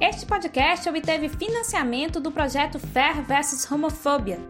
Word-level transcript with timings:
Este 0.00 0.26
podcast 0.26 0.88
obteve 0.88 1.28
financiamento 1.28 2.18
do 2.18 2.32
projeto 2.32 2.78
Fair 2.78 3.22
vs 3.22 3.70
Homofobia. 3.70 4.40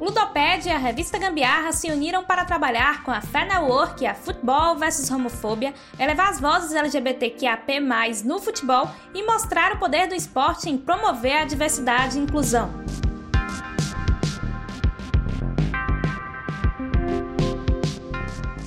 Ludoped 0.00 0.66
e 0.66 0.70
a 0.70 0.78
revista 0.78 1.18
Gambiarra 1.18 1.72
se 1.72 1.90
uniram 1.90 2.24
para 2.24 2.44
trabalhar 2.44 3.02
com 3.02 3.10
a 3.10 3.20
Fair 3.20 3.46
Network 3.46 4.02
e 4.02 4.06
a 4.06 4.14
Futebol 4.14 4.76
vs 4.76 5.10
Homofobia, 5.10 5.74
elevar 5.98 6.30
as 6.30 6.40
vozes 6.40 6.72
LGBTQAP+, 6.72 7.80
no 8.24 8.38
futebol 8.38 8.88
e 9.14 9.22
mostrar 9.22 9.72
o 9.72 9.78
poder 9.78 10.06
do 10.06 10.14
esporte 10.14 10.70
em 10.70 10.78
promover 10.78 11.42
a 11.42 11.44
diversidade 11.44 12.18
e 12.18 12.22
inclusão. 12.22 12.79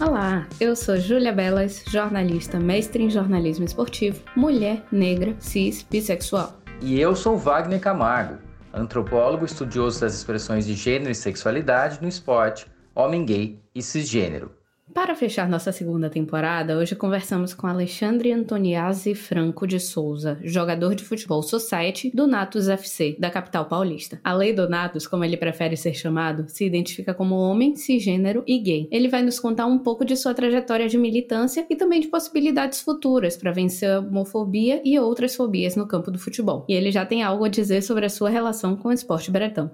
Olá, 0.06 0.46
eu 0.60 0.76
sou 0.76 0.98
Júlia 0.98 1.32
Belas, 1.32 1.82
jornalista, 1.88 2.60
mestre 2.60 3.02
em 3.02 3.10
jornalismo 3.10 3.64
esportivo, 3.64 4.22
mulher, 4.36 4.84
negra, 4.92 5.34
cis, 5.40 5.82
bissexual. 5.90 6.60
E 6.82 7.00
eu 7.00 7.16
sou 7.16 7.38
Wagner 7.38 7.80
Camargo, 7.80 8.38
antropólogo 8.74 9.46
estudioso 9.46 10.02
das 10.02 10.14
expressões 10.14 10.66
de 10.66 10.74
gênero 10.74 11.10
e 11.10 11.16
sexualidade 11.16 12.00
no 12.02 12.10
esporte, 12.10 12.68
homem 12.94 13.24
gay 13.24 13.58
e 13.74 13.82
cisgênero. 13.82 14.52
Para 14.94 15.16
fechar 15.16 15.50
nossa 15.50 15.72
segunda 15.72 16.08
temporada, 16.08 16.78
hoje 16.78 16.96
conversamos 16.96 17.52
com 17.52 17.66
Alexandre 17.66 18.32
Antoniazzi 18.32 19.16
Franco 19.16 19.66
de 19.66 19.80
Souza, 19.80 20.38
jogador 20.44 20.94
de 20.94 21.04
futebol 21.04 21.42
society 21.42 22.12
do 22.14 22.28
Natus 22.28 22.68
FC, 22.68 23.16
da 23.18 23.32
capital 23.32 23.66
paulista. 23.66 24.22
A 24.24 24.36
lei 24.36 24.54
do 24.54 24.70
Natus, 24.70 25.08
como 25.08 25.26
ele 25.26 25.36
prefere 25.36 25.76
ser 25.76 25.96
chamado, 25.96 26.46
se 26.48 26.64
identifica 26.64 27.12
como 27.12 27.34
homem, 27.34 27.76
cisgênero 27.76 28.44
e 28.46 28.60
gay. 28.60 28.88
Ele 28.92 29.08
vai 29.08 29.24
nos 29.24 29.40
contar 29.40 29.66
um 29.66 29.80
pouco 29.80 30.06
de 30.06 30.16
sua 30.16 30.36
trajetória 30.36 30.88
de 30.88 30.98
militância 30.98 31.66
e 31.72 31.76
também 31.76 32.00
de 32.00 32.08
possibilidades 32.08 32.80
futuras 32.80 33.36
para 33.36 33.52
vencer 33.52 33.90
a 33.90 34.00
homofobia 34.00 34.80
e 34.86 35.00
outras 35.00 35.36
fobias 35.36 35.76
no 35.76 35.88
campo 35.88 36.12
do 36.12 36.20
futebol. 36.20 36.66
E 36.70 36.74
ele 36.74 36.92
já 36.92 37.04
tem 37.04 37.24
algo 37.24 37.46
a 37.46 37.50
dizer 37.50 37.82
sobre 37.82 38.06
a 38.06 38.10
sua 38.10 38.30
relação 38.30 38.76
com 38.76 38.90
o 38.90 38.94
esporte 38.94 39.32
bretão. 39.32 39.72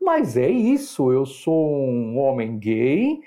Mas 0.00 0.34
é 0.36 0.50
isso, 0.50 1.12
eu 1.12 1.26
sou 1.26 1.70
um 1.70 2.18
homem 2.18 2.58
gay 2.58 3.20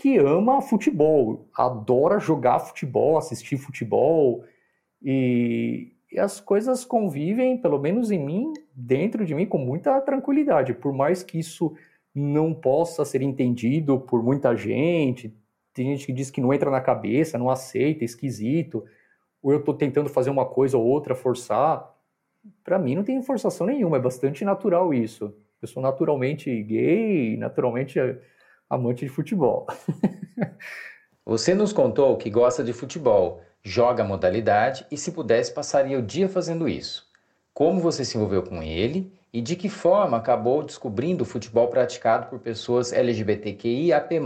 que 0.00 0.16
ama 0.16 0.62
futebol, 0.62 1.46
adora 1.54 2.18
jogar 2.18 2.58
futebol, 2.58 3.18
assistir 3.18 3.58
futebol 3.58 4.42
e, 5.02 5.92
e, 6.10 6.18
as 6.18 6.40
coisas 6.40 6.86
convivem, 6.86 7.58
pelo 7.58 7.78
menos 7.78 8.10
em 8.10 8.18
mim, 8.18 8.50
dentro 8.74 9.26
de 9.26 9.34
mim, 9.34 9.44
com 9.44 9.58
muita 9.58 10.00
tranquilidade. 10.00 10.72
Por 10.72 10.94
mais 10.94 11.22
que 11.22 11.38
isso 11.38 11.76
não 12.14 12.54
possa 12.54 13.04
ser 13.04 13.20
entendido 13.20 14.00
por 14.00 14.22
muita 14.22 14.56
gente, 14.56 15.36
tem 15.74 15.88
gente 15.88 16.06
que 16.06 16.14
diz 16.14 16.30
que 16.30 16.40
não 16.40 16.54
entra 16.54 16.70
na 16.70 16.80
cabeça, 16.80 17.36
não 17.36 17.50
aceita, 17.50 18.02
é 18.02 18.06
esquisito, 18.06 18.82
ou 19.42 19.52
eu 19.52 19.58
estou 19.58 19.74
tentando 19.74 20.08
fazer 20.08 20.30
uma 20.30 20.46
coisa 20.46 20.78
ou 20.78 20.84
outra, 20.86 21.14
forçar. 21.14 21.94
Para 22.64 22.78
mim 22.78 22.94
não 22.94 23.04
tem 23.04 23.22
forçação 23.22 23.66
nenhuma, 23.66 23.98
é 23.98 24.00
bastante 24.00 24.46
natural 24.46 24.94
isso. 24.94 25.36
Eu 25.60 25.68
sou 25.68 25.82
naturalmente 25.82 26.50
gay, 26.62 27.36
naturalmente 27.36 28.00
amante 28.70 29.04
de 29.04 29.10
futebol. 29.10 29.66
Você 31.26 31.54
nos 31.54 31.72
contou 31.72 32.16
que 32.16 32.30
gosta 32.30 32.64
de 32.64 32.72
futebol, 32.72 33.42
joga 33.62 34.02
a 34.02 34.06
modalidade 34.06 34.86
e, 34.90 34.96
se 34.96 35.12
pudesse, 35.12 35.52
passaria 35.52 35.98
o 35.98 36.02
dia 36.02 36.28
fazendo 36.28 36.68
isso. 36.68 37.06
Como 37.52 37.80
você 37.80 38.04
se 38.04 38.16
envolveu 38.16 38.42
com 38.42 38.62
ele 38.62 39.12
e 39.32 39.40
de 39.40 39.54
que 39.56 39.68
forma 39.68 40.16
acabou 40.16 40.62
descobrindo 40.62 41.22
o 41.22 41.26
futebol 41.26 41.68
praticado 41.68 42.28
por 42.28 42.38
pessoas 42.38 42.92
LGBTQIAP+. 42.92 44.20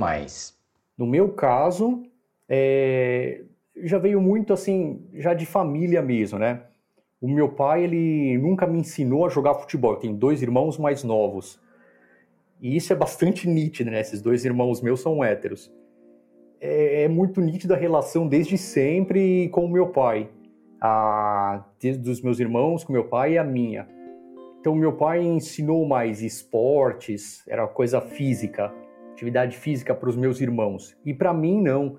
No 0.97 1.07
meu 1.07 1.31
caso, 1.31 2.05
é... 2.49 3.43
já 3.83 3.99
veio 3.99 4.21
muito 4.21 4.53
assim, 4.53 5.05
já 5.15 5.35
de 5.35 5.45
família 5.45 6.01
mesmo, 6.01 6.39
né? 6.39 6.63
O 7.21 7.29
meu 7.29 7.49
pai, 7.49 7.85
ele 7.85 8.39
nunca 8.39 8.67
me 8.67 8.79
ensinou 8.79 9.27
a 9.27 9.31
jogar 9.31 9.55
futebol. 9.55 9.95
Eu 9.95 9.99
tenho 9.99 10.15
dois 10.15 10.43
irmãos 10.43 10.77
mais 10.79 11.03
novos. 11.03 11.59
E 12.65 12.77
isso 12.77 12.95
é 12.95 12.97
bastante 12.97 13.47
nítido, 13.47 13.91
né? 13.91 14.01
Esses 14.01 14.23
dois 14.23 14.43
irmãos 14.43 14.81
meus 14.81 15.03
são 15.03 15.23
héteros. 15.23 15.71
É, 16.59 17.03
é 17.03 17.09
muito 17.09 17.39
nítida 17.43 17.75
a 17.75 17.77
relação 17.77 18.27
desde 18.27 18.57
sempre 18.57 19.51
com 19.51 19.67
o 19.67 19.71
meu 19.71 19.89
pai. 19.89 20.31
A, 20.81 21.63
desde 21.79 22.09
os 22.09 22.23
meus 22.23 22.41
irmãos 22.41 22.83
com 22.83 22.91
meu 22.91 23.05
pai 23.05 23.35
e 23.35 23.39
a 23.39 23.45
minha. 23.45 23.87
Então, 24.59 24.75
meu 24.75 24.95
pai 24.95 25.23
ensinou 25.23 25.87
mais 25.87 26.23
esportes, 26.23 27.47
era 27.47 27.67
coisa 27.67 28.01
física, 28.01 28.73
atividade 29.13 29.59
física 29.59 29.95
para 29.95 30.09
os 30.09 30.17
meus 30.17 30.41
irmãos. 30.41 30.97
E 31.05 31.13
para 31.13 31.35
mim, 31.35 31.61
não. 31.61 31.99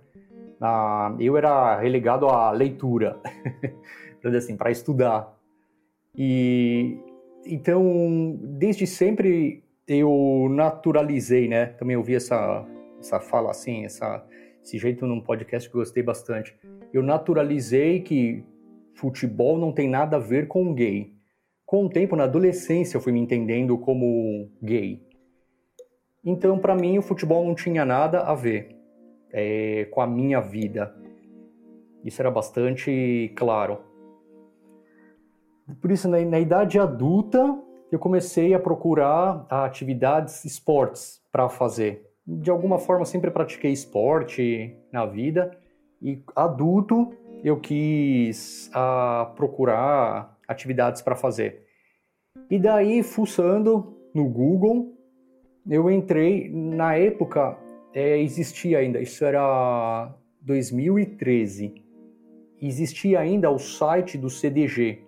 Ah, 0.59 1.15
eu 1.19 1.37
era 1.37 1.79
relegado 1.79 2.25
à 2.27 2.49
leitura, 2.49 3.19
para 4.19 4.35
assim, 4.35 4.57
para 4.57 4.71
estudar. 4.71 5.31
E 6.17 6.97
então, 7.45 8.35
desde 8.41 8.87
sempre 8.87 9.63
eu 9.87 10.47
naturalizei, 10.49 11.47
né? 11.47 11.67
Também 11.67 11.95
ouvi 11.95 12.15
essa, 12.15 12.65
essa 12.99 13.19
fala 13.19 13.51
assim, 13.51 13.85
essa, 13.85 14.25
esse 14.63 14.77
jeito 14.77 15.05
num 15.05 15.21
podcast 15.21 15.69
que 15.69 15.75
eu 15.75 15.81
gostei 15.81 16.01
bastante. 16.01 16.57
Eu 16.91 17.03
naturalizei 17.03 18.01
que 18.01 18.43
futebol 18.95 19.57
não 19.57 19.71
tem 19.71 19.87
nada 19.87 20.17
a 20.17 20.19
ver 20.19 20.47
com 20.47 20.73
gay. 20.73 21.13
Com 21.65 21.85
o 21.85 21.89
tempo, 21.89 22.15
na 22.15 22.23
adolescência, 22.23 22.97
eu 22.97 23.01
fui 23.01 23.11
me 23.11 23.19
entendendo 23.19 23.77
como 23.77 24.49
gay. 24.61 25.03
Então, 26.23 26.57
para 26.57 26.75
mim, 26.75 26.97
o 26.97 27.01
futebol 27.01 27.45
não 27.45 27.53
tinha 27.53 27.85
nada 27.85 28.21
a 28.21 28.33
ver 28.33 28.75
é, 29.31 29.85
com 29.91 30.01
a 30.01 30.07
minha 30.07 30.39
vida. 30.39 30.95
Isso 32.03 32.21
era 32.21 32.31
bastante 32.31 33.31
claro. 33.35 33.79
Por 35.81 35.91
isso, 35.91 36.07
na, 36.07 36.19
na 36.21 36.39
idade 36.39 36.79
adulta, 36.79 37.59
eu 37.91 37.99
comecei 37.99 38.53
a 38.53 38.59
procurar 38.59 39.45
atividades, 39.49 40.43
esportes 40.45 41.21
para 41.31 41.47
fazer. 41.49 42.09
De 42.25 42.49
alguma 42.49 42.79
forma, 42.79 43.05
sempre 43.05 43.29
pratiquei 43.29 43.71
esporte 43.71 44.75
na 44.91 45.05
vida 45.05 45.51
e 46.01 46.23
adulto 46.35 47.13
eu 47.43 47.59
quis 47.59 48.69
a, 48.73 49.31
procurar 49.35 50.35
atividades 50.47 51.01
para 51.01 51.15
fazer. 51.15 51.63
E 52.49 52.57
daí, 52.57 53.03
fuçando 53.03 53.95
no 54.13 54.27
Google, 54.27 54.93
eu 55.69 55.89
entrei. 55.91 56.49
Na 56.49 56.95
época, 56.95 57.57
é, 57.93 58.19
existia 58.19 58.79
ainda, 58.79 58.99
isso 58.99 59.23
era 59.23 60.11
2013, 60.41 61.73
existia 62.61 63.19
ainda 63.19 63.49
o 63.49 63.59
site 63.59 64.17
do 64.17 64.29
CDG, 64.29 65.03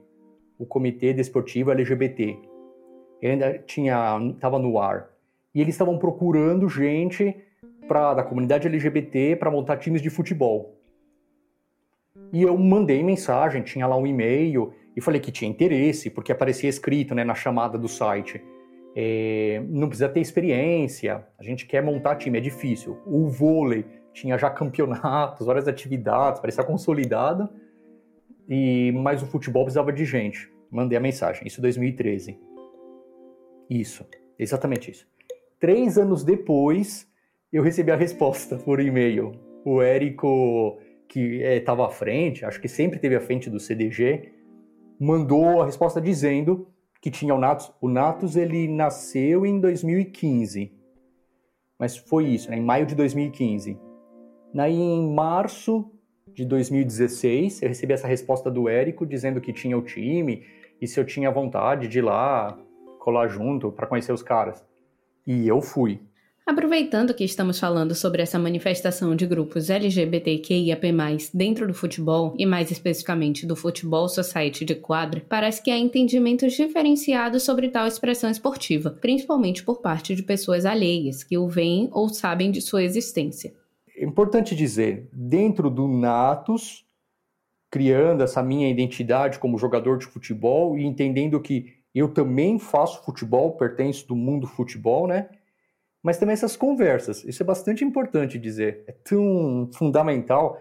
o 0.57 0.65
Comitê 0.65 1.13
Desportivo 1.13 1.71
LGBT 1.71 2.37
ainda 3.25 3.57
tinha 3.59 4.19
estava 4.33 4.59
no 4.59 4.79
ar. 4.79 5.09
E 5.53 5.61
eles 5.61 5.73
estavam 5.73 5.97
procurando 5.97 6.69
gente 6.69 7.35
para 7.87 8.13
da 8.13 8.23
comunidade 8.23 8.67
LGBT 8.67 9.37
para 9.37 9.49
montar 9.49 9.77
times 9.77 10.01
de 10.01 10.09
futebol. 10.09 10.77
E 12.31 12.43
eu 12.43 12.57
mandei 12.57 13.01
mensagem, 13.01 13.61
tinha 13.61 13.87
lá 13.87 13.95
um 13.95 14.05
e-mail 14.05 14.73
e 14.95 15.01
falei 15.01 15.19
que 15.19 15.31
tinha 15.31 15.49
interesse, 15.49 16.09
porque 16.09 16.31
aparecia 16.31 16.69
escrito 16.69 17.15
né, 17.15 17.23
na 17.23 17.35
chamada 17.35 17.77
do 17.77 17.87
site. 17.87 18.43
É, 18.95 19.61
não 19.69 19.87
precisa 19.87 20.09
ter 20.09 20.19
experiência, 20.19 21.25
a 21.39 21.43
gente 21.43 21.65
quer 21.65 21.83
montar 21.83 22.15
time, 22.15 22.37
é 22.37 22.41
difícil. 22.41 22.97
O 23.05 23.27
vôlei 23.27 23.85
tinha 24.11 24.37
já 24.37 24.49
campeonatos, 24.49 25.45
várias 25.47 25.67
atividades, 25.67 26.41
parecia 26.41 26.63
consolidado, 26.63 27.47
e 28.49 28.91
mas 28.93 29.21
o 29.21 29.27
futebol 29.27 29.63
precisava 29.63 29.93
de 29.93 30.03
gente. 30.03 30.51
Mandei 30.69 30.97
a 30.97 31.01
mensagem, 31.01 31.47
isso 31.47 31.59
em 31.59 31.61
2013. 31.61 32.46
Isso, 33.69 34.05
exatamente 34.37 34.91
isso. 34.91 35.07
Três 35.59 35.97
anos 35.97 36.23
depois, 36.23 37.07
eu 37.51 37.63
recebi 37.63 37.91
a 37.91 37.95
resposta 37.95 38.57
por 38.57 38.79
e-mail. 38.79 39.31
O 39.65 39.81
Érico, 39.81 40.79
que 41.09 41.41
estava 41.41 41.83
é, 41.83 41.85
à 41.85 41.89
frente, 41.89 42.45
acho 42.45 42.61
que 42.61 42.67
sempre 42.67 42.99
teve 42.99 43.15
à 43.15 43.21
frente 43.21 43.49
do 43.49 43.59
CDG, 43.59 44.33
mandou 44.99 45.61
a 45.61 45.65
resposta 45.65 45.99
dizendo 45.99 46.67
que 47.01 47.11
tinha 47.11 47.33
o 47.33 47.39
Natus. 47.39 47.71
O 47.81 47.89
Natus 47.89 48.35
ele 48.35 48.67
nasceu 48.67 49.45
em 49.45 49.59
2015, 49.59 50.71
mas 51.77 51.97
foi 51.97 52.27
isso, 52.27 52.49
né, 52.49 52.57
em 52.57 52.61
maio 52.61 52.85
de 52.85 52.95
2015. 52.95 53.79
Daí, 54.53 54.75
em 54.75 55.13
março 55.13 55.91
de 56.33 56.45
2016, 56.45 57.61
eu 57.61 57.69
recebi 57.69 57.93
essa 57.93 58.07
resposta 58.07 58.49
do 58.49 58.69
Érico 58.69 59.05
dizendo 59.05 59.41
que 59.41 59.51
tinha 59.51 59.77
o 59.77 59.81
time 59.81 60.43
e 60.81 60.87
se 60.87 60.99
eu 60.99 61.05
tinha 61.05 61.31
vontade 61.31 61.87
de 61.87 61.99
ir 61.99 62.03
lá 62.03 62.57
colar 63.07 63.29
junto 63.29 63.71
para 63.71 63.87
conhecer 63.87 64.11
os 64.11 64.21
caras. 64.21 64.61
E 65.25 65.47
eu 65.47 65.61
fui. 65.61 66.01
Aproveitando 66.45 67.13
que 67.13 67.23
estamos 67.23 67.57
falando 67.57 67.95
sobre 67.95 68.21
essa 68.21 68.37
manifestação 68.37 69.15
de 69.15 69.25
grupos 69.25 69.69
LGBTQIAP+, 69.69 70.93
dentro 71.33 71.65
do 71.65 71.73
futebol, 71.73 72.33
e 72.37 72.45
mais 72.45 72.69
especificamente 72.69 73.45
do 73.45 73.55
Futebol 73.55 74.09
Society 74.09 74.65
de 74.65 74.75
quadra, 74.75 75.23
parece 75.29 75.63
que 75.63 75.71
há 75.71 75.77
entendimentos 75.77 76.51
diferenciados 76.51 77.43
sobre 77.43 77.69
tal 77.69 77.87
expressão 77.87 78.29
esportiva, 78.29 78.89
principalmente 78.89 79.63
por 79.63 79.79
parte 79.79 80.13
de 80.13 80.23
pessoas 80.23 80.65
alheias, 80.65 81.23
que 81.23 81.37
o 81.37 81.47
veem 81.47 81.87
ou 81.93 82.09
sabem 82.09 82.51
de 82.51 82.59
sua 82.59 82.83
existência. 82.83 83.53
é 83.95 84.03
importante 84.03 84.53
dizer, 84.53 85.07
dentro 85.13 85.69
do 85.69 85.87
Natus, 85.87 86.85
criando 87.71 88.21
essa 88.21 88.43
minha 88.43 88.69
identidade 88.69 89.39
como 89.39 89.57
jogador 89.57 89.97
de 89.97 90.05
futebol 90.05 90.77
e 90.77 90.85
entendendo 90.85 91.39
que 91.39 91.76
eu 91.99 92.13
também 92.13 92.59
faço 92.59 93.03
futebol, 93.03 93.57
pertenço 93.57 94.07
do 94.07 94.15
mundo 94.15 94.45
futebol, 94.47 95.07
né? 95.07 95.29
Mas 96.03 96.17
também 96.17 96.33
essas 96.33 96.55
conversas, 96.55 97.23
isso 97.23 97.41
é 97.41 97.45
bastante 97.45 97.83
importante 97.83 98.37
dizer, 98.37 98.83
é 98.87 98.91
tão 98.91 99.69
fundamental. 99.73 100.59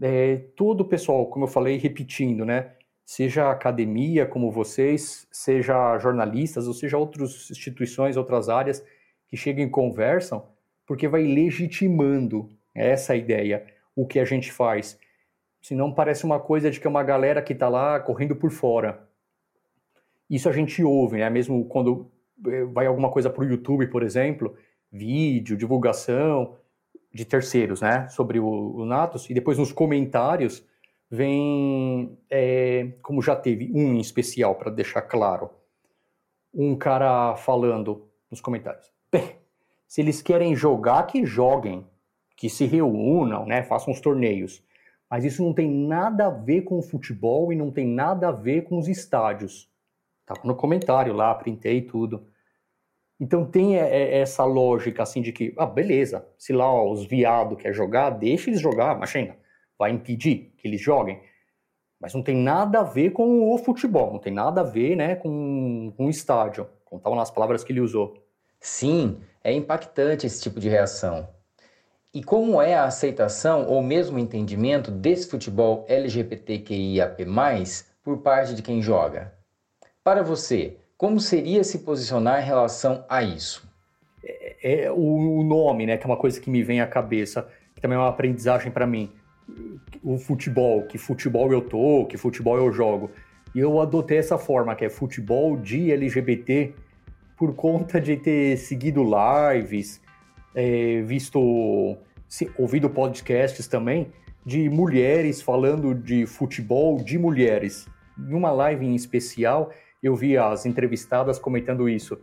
É, 0.00 0.36
todo 0.56 0.80
o 0.80 0.88
pessoal, 0.88 1.26
como 1.26 1.44
eu 1.44 1.48
falei, 1.48 1.76
repetindo, 1.76 2.44
né? 2.44 2.72
Seja 3.04 3.50
academia 3.50 4.26
como 4.26 4.50
vocês, 4.50 5.26
seja 5.30 5.98
jornalistas, 5.98 6.66
ou 6.66 6.74
seja 6.74 6.96
outras 6.96 7.50
instituições, 7.50 8.16
outras 8.16 8.48
áreas 8.48 8.84
que 9.28 9.36
chegam 9.36 9.64
e 9.64 9.70
conversam, 9.70 10.46
porque 10.86 11.08
vai 11.08 11.22
legitimando 11.22 12.48
essa 12.74 13.14
ideia, 13.14 13.66
o 13.94 14.06
que 14.06 14.18
a 14.18 14.24
gente 14.24 14.50
faz. 14.50 14.98
Senão 15.60 15.92
parece 15.92 16.24
uma 16.24 16.40
coisa 16.40 16.70
de 16.70 16.80
que 16.80 16.86
é 16.86 16.90
uma 16.90 17.02
galera 17.02 17.40
que 17.40 17.52
está 17.52 17.68
lá 17.68 18.00
correndo 18.00 18.34
por 18.34 18.50
fora. 18.50 19.08
Isso 20.32 20.48
a 20.48 20.52
gente 20.52 20.82
ouve, 20.82 21.18
né? 21.18 21.28
Mesmo 21.28 21.66
quando 21.66 22.10
eh, 22.46 22.64
vai 22.64 22.86
alguma 22.86 23.10
coisa 23.10 23.28
para 23.28 23.44
o 23.44 23.46
YouTube, 23.46 23.86
por 23.88 24.02
exemplo, 24.02 24.56
vídeo, 24.90 25.58
divulgação 25.58 26.56
de 27.12 27.26
terceiros, 27.26 27.82
né? 27.82 28.08
Sobre 28.08 28.40
o, 28.40 28.46
o 28.46 28.86
Natos, 28.86 29.28
e 29.28 29.34
depois 29.34 29.58
nos 29.58 29.72
comentários 29.72 30.66
vem, 31.10 32.18
é, 32.30 32.94
como 33.02 33.20
já 33.20 33.36
teve 33.36 33.70
um 33.74 33.92
em 33.92 34.00
especial, 34.00 34.54
para 34.54 34.70
deixar 34.70 35.02
claro, 35.02 35.50
um 36.54 36.74
cara 36.74 37.36
falando 37.36 38.08
nos 38.30 38.40
comentários. 38.40 38.90
Bem, 39.12 39.36
se 39.86 40.00
eles 40.00 40.22
querem 40.22 40.56
jogar, 40.56 41.06
que 41.06 41.26
joguem 41.26 41.86
que 42.34 42.48
se 42.48 42.64
reúnam, 42.64 43.44
né, 43.44 43.62
façam 43.62 43.92
os 43.92 44.00
torneios. 44.00 44.64
Mas 45.10 45.24
isso 45.26 45.44
não 45.44 45.52
tem 45.52 45.68
nada 45.70 46.28
a 46.28 46.30
ver 46.30 46.62
com 46.62 46.78
o 46.78 46.82
futebol 46.82 47.52
e 47.52 47.56
não 47.56 47.70
tem 47.70 47.86
nada 47.86 48.28
a 48.28 48.32
ver 48.32 48.62
com 48.62 48.78
os 48.78 48.88
estádios. 48.88 49.70
Tá 50.24 50.34
no 50.44 50.54
comentário 50.54 51.12
lá, 51.12 51.34
printei 51.34 51.82
tudo. 51.82 52.26
Então 53.20 53.44
tem 53.44 53.78
é, 53.78 53.88
é, 53.88 54.18
essa 54.18 54.44
lógica 54.44 55.02
assim 55.02 55.22
de 55.22 55.32
que, 55.32 55.54
ah, 55.56 55.66
beleza, 55.66 56.26
se 56.36 56.52
lá 56.52 56.68
ó, 56.72 56.90
os 56.90 57.04
viados 57.04 57.56
quer 57.56 57.72
jogar, 57.72 58.10
deixa 58.10 58.50
eles 58.50 58.60
jogar, 58.60 58.96
imagina, 58.96 59.36
vai 59.78 59.92
impedir 59.92 60.52
que 60.56 60.66
eles 60.66 60.80
joguem. 60.80 61.20
Mas 62.00 62.14
não 62.14 62.22
tem 62.22 62.36
nada 62.36 62.80
a 62.80 62.82
ver 62.82 63.10
com 63.10 63.52
o 63.52 63.58
futebol, 63.58 64.12
não 64.12 64.18
tem 64.18 64.32
nada 64.32 64.62
a 64.62 64.64
ver 64.64 64.96
né, 64.96 65.14
com, 65.14 65.92
com 65.96 66.06
o 66.06 66.10
estádio, 66.10 66.68
como 66.84 66.98
estavam 66.98 67.16
nas 67.16 67.30
palavras 67.30 67.62
que 67.62 67.72
ele 67.72 67.80
usou. 67.80 68.14
Sim, 68.58 69.20
é 69.44 69.52
impactante 69.52 70.26
esse 70.26 70.42
tipo 70.42 70.58
de 70.58 70.68
reação. 70.68 71.28
E 72.12 72.22
como 72.22 72.60
é 72.60 72.74
a 72.74 72.84
aceitação 72.84 73.66
ou 73.68 73.82
mesmo 73.82 74.16
o 74.16 74.20
entendimento 74.20 74.90
desse 74.90 75.30
futebol 75.30 75.84
LGBTQIAP+, 75.88 77.24
por 78.02 78.18
parte 78.18 78.54
de 78.54 78.62
quem 78.62 78.82
joga? 78.82 79.32
Para 80.04 80.24
você, 80.24 80.78
como 80.98 81.20
seria 81.20 81.62
se 81.62 81.78
posicionar 81.78 82.42
em 82.42 82.44
relação 82.44 83.04
a 83.08 83.22
isso? 83.22 83.70
É, 84.24 84.86
é 84.86 84.90
o 84.90 85.44
nome, 85.44 85.86
né, 85.86 85.96
que 85.96 86.04
é 86.04 86.06
uma 86.08 86.16
coisa 86.16 86.40
que 86.40 86.50
me 86.50 86.60
vem 86.60 86.80
à 86.80 86.88
cabeça, 86.88 87.46
que 87.72 87.80
também 87.80 87.96
é 87.96 88.00
uma 88.00 88.08
aprendizagem 88.08 88.72
para 88.72 88.84
mim. 88.84 89.12
O 90.02 90.18
futebol, 90.18 90.82
que 90.88 90.98
futebol 90.98 91.52
eu 91.52 91.60
tô, 91.60 92.04
que 92.06 92.16
futebol 92.16 92.56
eu 92.56 92.72
jogo. 92.72 93.12
E 93.54 93.60
eu 93.60 93.80
adotei 93.80 94.18
essa 94.18 94.36
forma, 94.36 94.74
que 94.74 94.84
é 94.84 94.90
futebol 94.90 95.56
de 95.56 95.92
LGBT, 95.92 96.74
por 97.36 97.54
conta 97.54 98.00
de 98.00 98.16
ter 98.16 98.56
seguido 98.56 99.04
lives, 99.04 100.00
é, 100.52 101.00
visto, 101.02 101.96
se, 102.26 102.50
ouvido 102.58 102.90
podcasts 102.90 103.68
também 103.68 104.10
de 104.44 104.68
mulheres 104.68 105.40
falando 105.40 105.94
de 105.94 106.26
futebol 106.26 106.96
de 106.96 107.16
mulheres. 107.18 107.86
Em 108.18 108.34
uma 108.34 108.50
live 108.50 108.84
em 108.84 108.96
especial, 108.96 109.70
eu 110.02 110.16
vi 110.16 110.36
as 110.36 110.66
entrevistadas 110.66 111.38
comentando 111.38 111.88
isso, 111.88 112.18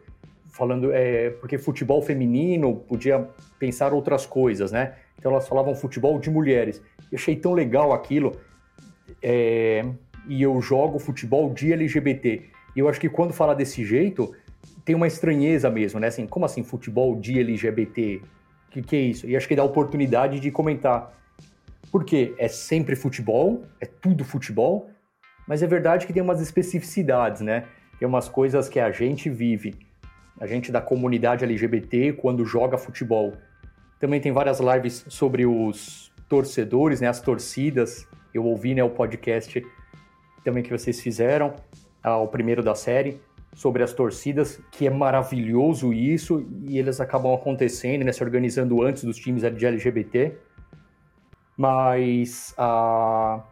falando 0.50 0.92
é, 0.92 1.30
porque 1.30 1.58
futebol 1.58 2.02
feminino 2.02 2.76
podia 2.76 3.30
pensar 3.58 3.94
outras 3.94 4.26
coisas, 4.26 4.72
né? 4.72 4.96
Então 5.18 5.32
elas 5.32 5.48
falavam 5.48 5.74
futebol 5.74 6.20
de 6.20 6.30
mulheres. 6.30 6.82
Eu 7.12 7.18
achei 7.18 7.36
tão 7.36 7.54
legal 7.54 7.94
aquilo. 7.94 8.36
É, 9.22 9.86
e 10.28 10.42
eu 10.42 10.60
jogo 10.62 11.00
futebol 11.00 11.54
de 11.54 11.72
LGBT. 11.74 12.44
E 12.76 12.80
eu 12.80 12.88
acho 12.88 13.00
que 13.00 13.10
quando 13.10 13.34
fala 13.34 13.56
desse 13.56 13.84
jeito, 13.86 14.36
tem 14.86 14.96
uma 14.96 15.08
estranheza 15.08 15.70
mesmo, 15.70 16.00
né? 16.00 16.08
Assim, 16.08 16.28
como 16.28 16.46
assim 16.46 16.64
futebol 16.64 17.16
de 17.16 17.40
LGBT? 17.40 18.22
O 18.68 18.72
que, 18.72 18.82
que 18.82 18.96
é 18.96 19.00
isso? 19.00 19.28
E 19.28 19.36
acho 19.36 19.48
que 19.48 19.56
dá 19.56 19.64
oportunidade 19.64 20.40
de 20.40 20.52
comentar. 20.52 21.14
Porque 21.92 22.36
é 22.38 22.48
sempre 22.48 22.96
futebol, 22.96 23.64
é 23.82 23.86
tudo 23.86 24.24
futebol, 24.24 24.90
mas 25.50 25.64
é 25.64 25.68
verdade 25.68 26.06
que 26.06 26.14
tem 26.14 26.22
umas 26.22 26.40
especificidades, 26.40 27.42
né? 27.42 27.66
Tem 27.98 28.08
umas 28.08 28.30
coisas 28.30 28.70
que 28.70 28.80
a 28.80 28.92
gente 28.92 29.32
vive, 29.32 29.74
a 30.40 30.46
gente 30.46 30.72
da 30.72 30.80
comunidade 30.80 31.44
LGBT, 31.44 32.14
quando 32.14 32.46
joga 32.46 32.78
futebol. 32.78 33.34
Também 34.00 34.22
tem 34.22 34.32
várias 34.32 34.60
lives 34.60 35.04
sobre 35.10 35.48
os 35.48 36.12
torcedores, 36.30 37.02
né? 37.02 37.08
As 37.08 37.20
torcidas. 37.20 38.08
Eu 38.32 38.46
ouvi 38.46 38.76
né, 38.76 38.84
o 38.84 38.92
podcast 38.92 39.66
também 40.44 40.62
que 40.62 40.70
vocês 40.70 41.02
fizeram, 41.02 41.56
ah, 42.04 42.18
o 42.18 42.28
primeiro 42.28 42.62
da 42.62 42.76
série 42.76 43.20
sobre 43.56 43.82
as 43.82 43.92
torcidas, 43.92 44.62
que 44.72 44.86
é 44.86 44.90
maravilhoso 44.92 45.92
isso, 45.92 46.46
e 46.62 46.78
eles 46.78 47.02
acabam 47.02 47.34
acontecendo, 47.34 48.06
né, 48.06 48.12
se 48.12 48.24
organizando 48.24 48.84
antes 48.84 49.04
dos 49.04 49.18
times 49.18 49.42
de 49.42 49.66
LGBT. 49.66 50.38
Mas 51.58 52.54
ah, 52.56 53.44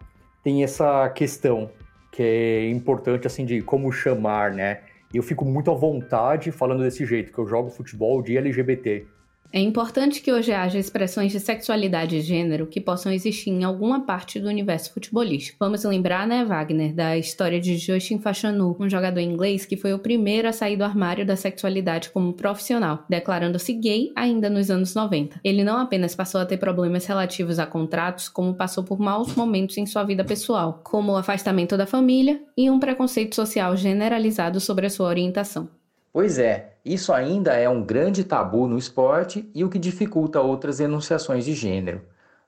tem 0.43 0.63
essa 0.63 1.09
questão 1.09 1.71
que 2.17 2.23
é 2.23 2.69
importante, 2.71 3.27
assim, 3.27 3.45
de 3.45 3.61
como 3.61 3.91
chamar, 3.91 4.51
né? 4.51 4.79
Eu 5.13 5.21
fico 5.21 5.45
muito 5.45 5.69
à 5.69 5.75
vontade 5.75 6.51
falando 6.51 6.81
desse 6.81 7.05
jeito, 7.05 7.31
que 7.31 7.37
eu 7.37 7.45
jogo 7.45 7.69
futebol 7.69 8.23
de 8.23 8.35
LGBT. 8.35 9.05
É 9.51 9.61
importante 9.61 10.21
que 10.21 10.31
hoje 10.31 10.51
haja 10.51 10.77
expressões 10.77 11.31
de 11.31 11.39
sexualidade 11.39 12.17
e 12.17 12.21
gênero 12.21 12.67
que 12.67 12.81
possam 12.81 13.11
existir 13.13 13.49
em 13.49 13.63
alguma 13.63 14.05
parte 14.05 14.39
do 14.39 14.49
universo 14.49 14.93
futebolístico. 14.93 15.57
Vamos 15.59 15.85
lembrar, 15.85 16.27
né, 16.27 16.43
Wagner, 16.43 16.93
da 16.93 17.17
história 17.17 17.59
de 17.59 17.77
Justin 17.77 18.19
Fashanu, 18.19 18.75
um 18.77 18.89
jogador 18.89 19.21
inglês 19.21 19.65
que 19.65 19.77
foi 19.77 19.93
o 19.93 19.99
primeiro 19.99 20.49
a 20.49 20.51
sair 20.51 20.75
do 20.75 20.83
armário 20.83 21.25
da 21.25 21.37
sexualidade 21.37 22.09
como 22.09 22.33
profissional, 22.33 23.05
declarando-se 23.09 23.71
gay 23.73 24.11
ainda 24.15 24.49
nos 24.49 24.69
anos 24.69 24.93
90. 24.93 25.39
Ele 25.43 25.63
não 25.63 25.77
apenas 25.77 26.13
passou 26.13 26.41
a 26.41 26.45
ter 26.45 26.57
problemas 26.57 27.05
relativos 27.05 27.57
a 27.57 27.65
contratos, 27.65 28.27
como 28.27 28.53
passou 28.53 28.83
por 28.83 28.99
maus 28.99 29.33
momentos 29.33 29.77
em 29.77 29.85
sua 29.85 30.03
vida 30.03 30.25
pessoal, 30.25 30.81
como 30.83 31.13
o 31.13 31.17
afastamento 31.17 31.77
da 31.77 31.85
família 31.85 32.41
e 32.55 32.69
um 32.69 32.79
preconceito 32.79 33.33
social 33.33 33.77
generalizado 33.77 34.59
sobre 34.59 34.87
a 34.87 34.89
sua 34.89 35.07
orientação. 35.07 35.69
Pois 36.11 36.39
é, 36.39 36.73
isso 36.83 37.13
ainda 37.13 37.53
é 37.53 37.67
um 37.67 37.83
grande 37.83 38.23
tabu 38.23 38.67
no 38.67 38.77
esporte 38.77 39.49
e 39.53 39.63
o 39.63 39.69
que 39.69 39.77
dificulta 39.77 40.41
outras 40.41 40.79
enunciações 40.79 41.45
de 41.45 41.53
gênero. 41.53 42.01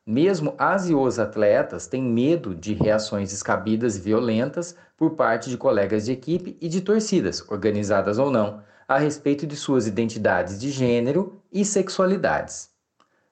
Mesmo 0.05 0.55
as 0.57 0.89
e 0.89 0.95
os 0.95 1.19
atletas 1.19 1.85
têm 1.85 2.01
medo 2.01 2.55
de 2.55 2.73
reações 2.73 3.29
descabidas 3.29 3.95
e 3.95 4.01
violentas 4.01 4.75
por 4.97 5.11
parte 5.11 5.49
de 5.49 5.57
colegas 5.57 6.05
de 6.05 6.11
equipe 6.11 6.57
e 6.59 6.67
de 6.67 6.81
torcidas, 6.81 7.47
organizadas 7.47 8.17
ou 8.17 8.31
não, 8.31 8.63
a 8.87 8.97
respeito 8.97 9.45
de 9.45 9.55
suas 9.55 9.85
identidades 9.85 10.59
de 10.59 10.71
gênero 10.71 11.39
e 11.53 11.63
sexualidades. 11.63 12.71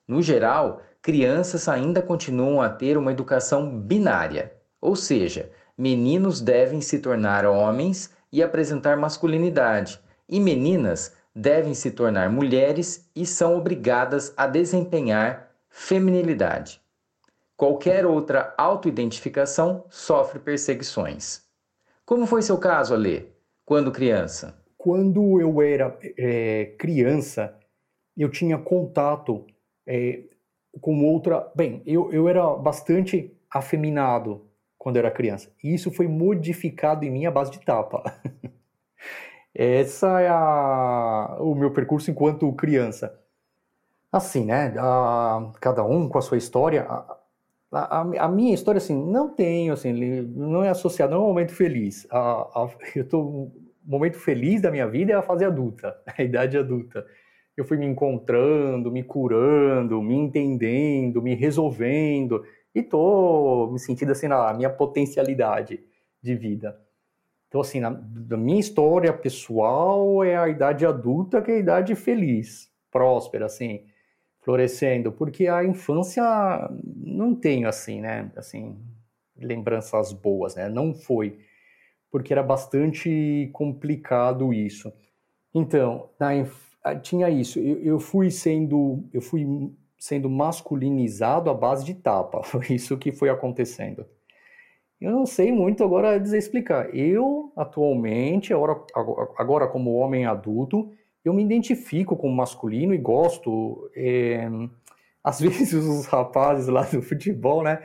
No 0.07 0.21
geral, 0.21 0.83
crianças 1.01 1.67
ainda 1.67 1.99
continuam 1.99 2.61
a 2.61 2.69
ter 2.69 2.95
uma 2.95 3.11
educação 3.11 3.79
binária, 3.79 4.53
ou 4.79 4.95
seja, 4.95 5.49
meninos 5.75 6.41
devem 6.41 6.79
se 6.79 6.99
tornar 6.99 7.45
homens 7.45 8.11
e 8.31 8.43
apresentar 8.43 8.97
masculinidade, 8.97 9.99
e 10.27 10.39
meninas 10.39 11.15
devem 11.35 11.73
se 11.73 11.91
tornar 11.91 12.29
mulheres 12.29 13.09
e 13.15 13.25
são 13.25 13.55
obrigadas 13.55 14.33
a 14.35 14.47
desempenhar 14.47 15.51
feminilidade. 15.69 16.81
Qualquer 17.55 18.05
outra 18.05 18.53
autoidentificação 18.57 19.85
sofre 19.89 20.39
perseguições. 20.39 21.41
Como 22.05 22.25
foi 22.25 22.41
seu 22.41 22.57
caso, 22.57 22.93
Alê, 22.93 23.25
quando 23.65 23.91
criança? 23.91 24.59
Quando 24.77 25.41
eu 25.41 25.61
era 25.61 25.97
é, 26.17 26.75
criança, 26.77 27.57
eu 28.15 28.29
tinha 28.29 28.57
contato 28.57 29.45
é, 29.85 30.23
com 30.79 31.05
outra. 31.05 31.51
Bem, 31.55 31.81
eu, 31.85 32.11
eu 32.11 32.27
era 32.27 32.55
bastante 32.55 33.35
afeminado 33.49 34.47
quando 34.77 34.97
era 34.97 35.11
criança. 35.11 35.51
E 35.63 35.73
isso 35.73 35.91
foi 35.91 36.07
modificado 36.07 37.03
em 37.05 37.11
mim 37.11 37.25
à 37.25 37.31
base 37.31 37.51
de 37.51 37.59
tapa. 37.59 38.03
Essa 39.59 40.21
é 40.21 40.27
a, 40.29 41.37
o 41.39 41.55
meu 41.55 41.71
percurso 41.71 42.11
enquanto 42.11 42.53
criança. 42.53 43.19
Assim, 44.11 44.45
né? 44.45 44.75
A, 44.77 45.51
cada 45.59 45.83
um 45.83 46.07
com 46.07 46.19
a 46.19 46.21
sua 46.21 46.37
história. 46.37 46.83
A, 46.87 47.17
a, 47.71 48.01
a, 48.01 48.27
minha 48.27 48.53
história, 48.53 48.77
assim, 48.77 48.95
não 48.95 49.29
tenho, 49.29 49.73
assim, 49.73 49.91
não 49.91 50.63
é 50.63 50.69
associado, 50.69 51.13
não 51.13 51.21
é 51.21 51.23
um 51.23 51.27
momento 51.29 51.53
feliz. 51.53 52.07
eu 52.95 53.07
o 53.17 53.51
momento 53.83 54.19
feliz 54.19 54.61
da 54.61 54.69
minha 54.69 54.87
vida 54.87 55.13
é 55.13 55.15
a 55.15 55.23
fase 55.23 55.43
adulta, 55.43 55.97
a 56.05 56.21
idade 56.21 56.55
adulta. 56.55 57.03
eu 57.55 57.65
fui 57.65 57.77
me 57.77 57.85
encontrando, 57.85 58.91
me 58.91 59.01
curando, 59.01 60.01
me 60.03 60.13
entendendo, 60.13 61.19
me 61.19 61.33
resolvendo 61.33 62.45
e 62.75 62.83
tô 62.83 63.69
me 63.71 63.79
sentindo 63.79 64.11
assim 64.11 64.27
na 64.27 64.53
minha 64.53 64.69
potencialidade 64.69 65.79
de 66.21 66.35
vida. 66.35 66.77
Então, 67.47 67.61
assim, 67.61 67.79
na, 67.79 67.89
na 67.89 68.37
minha 68.37 68.59
história 68.59 69.11
pessoal 69.13 70.23
é 70.23 70.35
a 70.35 70.49
idade 70.49 70.85
adulta 70.85 71.41
que 71.41 71.51
é 71.51 71.55
a 71.55 71.59
idade 71.59 71.95
feliz, 71.95 72.69
próspera, 72.91 73.45
assim, 73.45 73.85
florescendo, 74.41 75.11
porque 75.11 75.47
a 75.47 75.63
infância 75.63 76.23
não 76.95 77.35
tenho 77.35 77.67
assim, 77.67 78.01
né? 78.01 78.31
Assim, 78.35 78.77
lembranças 79.37 80.11
boas, 80.11 80.55
né? 80.55 80.69
Não 80.69 80.93
foi, 80.93 81.39
porque 82.11 82.33
era 82.33 82.43
bastante 82.43 83.49
complicado 83.53 84.53
isso. 84.53 84.91
Então, 85.53 86.09
na, 86.19 86.31
tinha 86.95 87.29
isso. 87.29 87.59
Eu, 87.59 87.81
eu 87.81 87.99
fui 87.99 88.29
sendo, 88.29 89.03
eu 89.13 89.21
fui 89.21 89.45
sendo 89.97 90.29
masculinizado 90.29 91.49
à 91.49 91.53
base 91.53 91.83
de 91.85 91.93
tapa. 91.93 92.43
Foi 92.45 92.65
isso 92.69 92.97
que 92.97 93.11
foi 93.11 93.29
acontecendo. 93.29 94.05
Eu 94.99 95.11
não 95.11 95.27
sei 95.27 95.51
muito 95.51 95.83
agora 95.83 96.19
dizer 96.19 96.39
explicar. 96.39 96.93
Eu, 96.95 97.51
atualmente, 97.55 98.51
agora, 98.51 98.81
agora 99.37 99.67
como 99.67 99.93
homem 99.93 100.25
adulto, 100.25 100.91
eu 101.23 101.33
me 101.33 101.43
identifico 101.43 102.15
como 102.15 102.35
masculino 102.35 102.93
e 102.93 102.97
gosto. 102.97 103.89
É, 103.95 104.49
às 105.23 105.39
vezes 105.39 105.73
os 105.73 106.05
rapazes 106.07 106.67
lá 106.67 106.83
do 106.83 107.01
futebol, 107.01 107.63
né? 107.63 107.81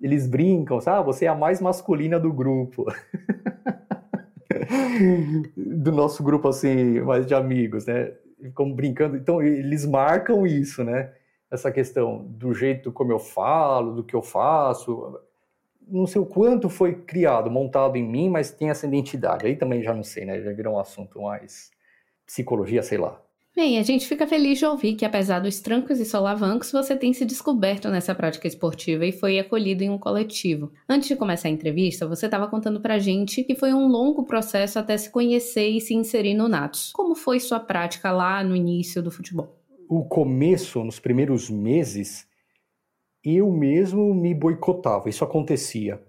Eles 0.00 0.26
brincam, 0.26 0.80
sabe? 0.80 0.98
Ah, 0.98 1.02
você 1.02 1.24
é 1.26 1.28
a 1.28 1.34
mais 1.34 1.60
masculina 1.60 2.18
do 2.20 2.32
grupo. 2.32 2.86
do 5.56 5.92
nosso 5.92 6.22
grupo, 6.22 6.48
assim, 6.48 7.00
mais 7.00 7.26
de 7.26 7.34
amigos, 7.34 7.86
né? 7.86 8.12
Ficam 8.40 8.72
brincando. 8.72 9.16
Então, 9.16 9.40
eles 9.40 9.86
marcam 9.86 10.46
isso, 10.46 10.84
né? 10.84 11.12
Essa 11.50 11.70
questão 11.70 12.24
do 12.28 12.52
jeito 12.52 12.92
como 12.92 13.12
eu 13.12 13.18
falo, 13.18 13.94
do 13.94 14.04
que 14.04 14.16
eu 14.16 14.22
faço. 14.22 15.18
Não 15.88 16.06
sei 16.06 16.20
o 16.20 16.26
quanto 16.26 16.68
foi 16.68 16.94
criado, 16.94 17.50
montado 17.50 17.96
em 17.96 18.06
mim, 18.06 18.28
mas 18.28 18.50
tem 18.50 18.70
essa 18.70 18.86
identidade. 18.86 19.46
Aí 19.46 19.56
também 19.56 19.82
já 19.82 19.92
não 19.94 20.02
sei, 20.02 20.24
né? 20.24 20.40
Já 20.40 20.52
virou 20.52 20.74
um 20.74 20.78
assunto 20.78 21.20
mais 21.20 21.70
psicologia, 22.26 22.82
sei 22.82 22.98
lá. 22.98 23.20
Bem, 23.54 23.78
a 23.78 23.82
gente 23.82 24.08
fica 24.08 24.26
feliz 24.26 24.58
de 24.58 24.64
ouvir 24.64 24.94
que, 24.94 25.04
apesar 25.04 25.38
dos 25.38 25.60
trancos 25.60 26.00
e 26.00 26.06
solavancos, 26.06 26.72
você 26.72 26.96
tem 26.96 27.12
se 27.12 27.26
descoberto 27.26 27.90
nessa 27.90 28.14
prática 28.14 28.48
esportiva 28.48 29.04
e 29.04 29.12
foi 29.12 29.38
acolhido 29.38 29.84
em 29.84 29.90
um 29.90 29.98
coletivo. 29.98 30.72
Antes 30.88 31.08
de 31.08 31.16
começar 31.16 31.48
a 31.48 31.50
entrevista, 31.50 32.08
você 32.08 32.24
estava 32.24 32.48
contando 32.48 32.80
pra 32.80 32.98
gente 32.98 33.44
que 33.44 33.54
foi 33.54 33.74
um 33.74 33.88
longo 33.88 34.24
processo 34.24 34.78
até 34.78 34.96
se 34.96 35.10
conhecer 35.10 35.68
e 35.68 35.82
se 35.82 35.92
inserir 35.92 36.32
no 36.32 36.48
Natos. 36.48 36.92
Como 36.92 37.14
foi 37.14 37.38
sua 37.38 37.60
prática 37.60 38.10
lá 38.10 38.42
no 38.42 38.56
início 38.56 39.02
do 39.02 39.10
futebol? 39.10 39.54
O 39.86 40.02
começo, 40.02 40.82
nos 40.82 40.98
primeiros 40.98 41.50
meses, 41.50 42.26
eu 43.24 43.50
mesmo 43.50 44.14
me 44.14 44.34
boicotava, 44.34 45.08
isso 45.08 45.24
acontecia. 45.24 46.02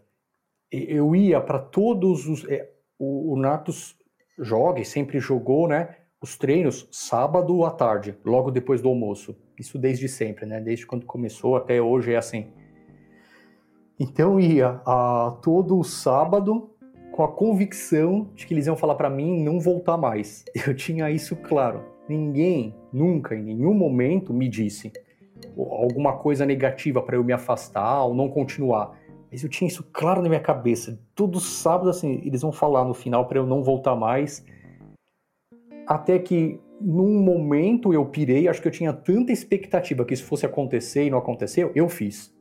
Eu 0.72 1.16
ia 1.16 1.40
para 1.40 1.60
todos 1.60 2.28
os. 2.28 2.48
É, 2.50 2.72
o, 2.98 3.34
o 3.34 3.38
Natos 3.38 3.96
joga 4.40 4.80
e 4.80 4.86
sempre 4.86 5.20
jogou, 5.20 5.68
né? 5.68 5.96
os 6.24 6.38
treinos 6.38 6.88
sábado 6.90 7.66
à 7.66 7.70
tarde, 7.70 8.18
logo 8.24 8.50
depois 8.50 8.82
do 8.82 8.88
almoço. 8.88 9.36
Isso 9.60 9.78
desde 9.78 10.08
sempre, 10.08 10.46
né? 10.46 10.62
Desde 10.62 10.88
quando 10.88 11.06
começou 11.06 11.58
até 11.58 11.82
hoje 11.82 12.14
é 12.14 12.16
assim. 12.16 12.48
Então 14.00 14.40
ia 14.40 14.82
a 14.86 15.38
todo 15.44 15.84
sábado 15.84 16.72
com 17.12 17.24
a 17.24 17.28
convicção 17.28 18.32
de 18.34 18.48
que 18.48 18.54
eles 18.54 18.68
iam 18.68 18.78
falar 18.78 18.96
para 18.96 19.10
mim 19.10 19.44
não 19.44 19.60
voltar 19.60 19.98
mais. 19.98 20.46
Eu 20.66 20.74
tinha 20.74 21.12
isso 21.12 21.36
claro. 21.36 21.84
Ninguém 22.08 22.74
nunca, 22.92 23.36
em 23.36 23.44
nenhum 23.44 23.74
momento, 23.74 24.34
me 24.34 24.48
disse 24.48 24.94
alguma 25.58 26.18
coisa 26.18 26.46
negativa 26.46 27.02
para 27.02 27.16
eu 27.16 27.24
me 27.24 27.34
afastar 27.34 28.06
ou 28.06 28.14
não 28.14 28.30
continuar. 28.30 28.98
Mas 29.32 29.44
eu 29.44 29.50
tinha 29.50 29.68
isso 29.68 29.84
claro 29.92 30.22
na 30.22 30.30
minha 30.30 30.42
cabeça. 30.42 31.00
Todo 31.16 31.40
sábado, 31.40 31.90
assim, 31.90 32.22
eles 32.24 32.42
vão 32.42 32.52
falar 32.52 32.86
no 32.86 32.94
final 32.94 33.26
para 33.28 33.40
eu 33.40 33.46
não 33.46 33.64
voltar 33.64 33.96
mais 33.96 34.46
até 35.88 36.20
que 36.20 36.60
num 36.80 37.22
momento 37.22 37.94
eu 37.94 38.06
pirei, 38.06 38.48
acho 38.48 38.62
que 38.62 38.68
eu 38.68 38.72
tinha 38.72 38.94
tanta 38.94 39.32
expectativa 39.32 40.04
que 40.04 40.14
isso 40.14 40.26
fosse 40.26 40.46
acontecer 40.46 41.06
e 41.06 41.10
não 41.10 41.18
aconteceu, 41.18 41.72
eu 41.76 41.88
fiz. 41.88 42.34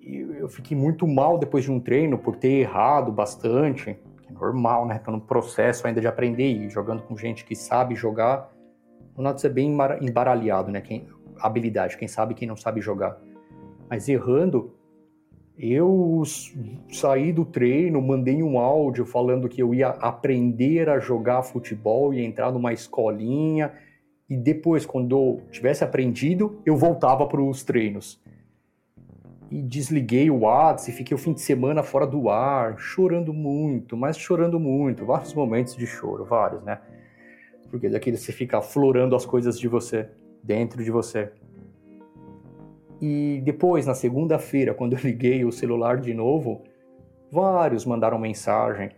Eu 0.00 0.48
fiquei 0.48 0.76
muito 0.76 1.06
mal 1.06 1.38
depois 1.38 1.64
de 1.64 1.72
um 1.72 1.80
treino 1.80 2.18
por 2.18 2.36
ter 2.36 2.60
errado 2.60 3.10
bastante. 3.10 3.98
É 4.28 4.32
normal, 4.32 4.86
né? 4.86 4.98
Tô 4.98 5.10
no 5.10 5.20
processo 5.20 5.86
ainda 5.86 6.00
de 6.00 6.06
aprender 6.06 6.46
e 6.46 6.68
jogando 6.68 7.02
com 7.02 7.16
gente 7.16 7.44
que 7.44 7.56
sabe 7.56 7.94
jogar. 7.94 8.52
O 9.16 9.22
Natos 9.22 9.44
é 9.44 9.48
bem 9.48 9.74
embaralhado, 10.02 10.70
né? 10.70 10.80
Quem, 10.82 11.06
habilidade, 11.38 11.96
quem 11.96 12.08
sabe 12.08 12.34
quem 12.34 12.48
não 12.48 12.56
sabe 12.56 12.80
jogar. 12.80 13.18
Mas 13.88 14.08
errando, 14.08 14.74
eu 15.56 16.22
saí 16.90 17.32
do 17.32 17.44
treino, 17.44 18.02
mandei 18.02 18.42
um 18.42 18.58
áudio 18.58 19.06
falando 19.06 19.48
que 19.48 19.62
eu 19.62 19.72
ia 19.72 19.88
aprender 19.88 20.88
a 20.88 20.98
jogar 20.98 21.42
futebol 21.44 22.12
e 22.12 22.24
entrar 22.24 22.50
numa 22.50 22.72
escolinha. 22.72 23.72
E 24.28 24.36
depois, 24.36 24.84
quando 24.84 25.14
eu 25.14 25.42
tivesse 25.52 25.84
aprendido, 25.84 26.60
eu 26.66 26.76
voltava 26.76 27.26
para 27.28 27.40
os 27.40 27.62
treinos. 27.62 28.20
E 29.48 29.62
desliguei 29.62 30.28
o 30.28 30.40
WhatsApp 30.40 30.90
e 30.90 30.94
fiquei 30.94 31.14
o 31.14 31.18
fim 31.18 31.32
de 31.32 31.40
semana 31.40 31.84
fora 31.84 32.06
do 32.06 32.28
ar, 32.28 32.76
chorando 32.76 33.32
muito, 33.32 33.96
mas 33.96 34.18
chorando 34.18 34.58
muito. 34.58 35.06
Vários 35.06 35.32
momentos 35.34 35.76
de 35.76 35.86
choro, 35.86 36.24
vários, 36.24 36.64
né? 36.64 36.80
Porque 37.70 37.88
daquele 37.88 38.16
você 38.16 38.32
fica 38.32 38.60
florando 38.60 39.14
as 39.14 39.24
coisas 39.24 39.58
de 39.58 39.68
você, 39.68 40.08
dentro 40.44 40.84
de 40.84 40.90
você. 40.90 41.32
E 43.00 43.40
depois, 43.44 43.86
na 43.86 43.94
segunda-feira, 43.94 44.72
quando 44.74 44.92
eu 44.92 45.00
liguei 45.02 45.44
o 45.44 45.50
celular 45.50 45.98
de 45.98 46.12
novo, 46.12 46.62
vários 47.30 47.84
mandaram 47.84 48.18
mensagem 48.18 48.90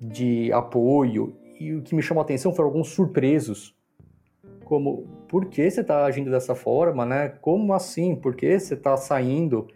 de 0.00 0.52
apoio. 0.52 1.36
E 1.60 1.74
o 1.74 1.82
que 1.82 1.94
me 1.94 2.02
chamou 2.02 2.22
a 2.22 2.24
atenção 2.24 2.54
foram 2.54 2.68
alguns 2.68 2.88
surpresos. 2.88 3.76
Como, 4.64 5.06
por 5.28 5.46
que 5.46 5.70
você 5.70 5.80
está 5.80 6.04
agindo 6.04 6.30
dessa 6.30 6.54
forma, 6.54 7.04
né? 7.04 7.28
Como 7.28 7.74
assim? 7.74 8.16
Por 8.16 8.34
que 8.34 8.58
você 8.58 8.74
está 8.74 8.96
saindo? 8.96 9.66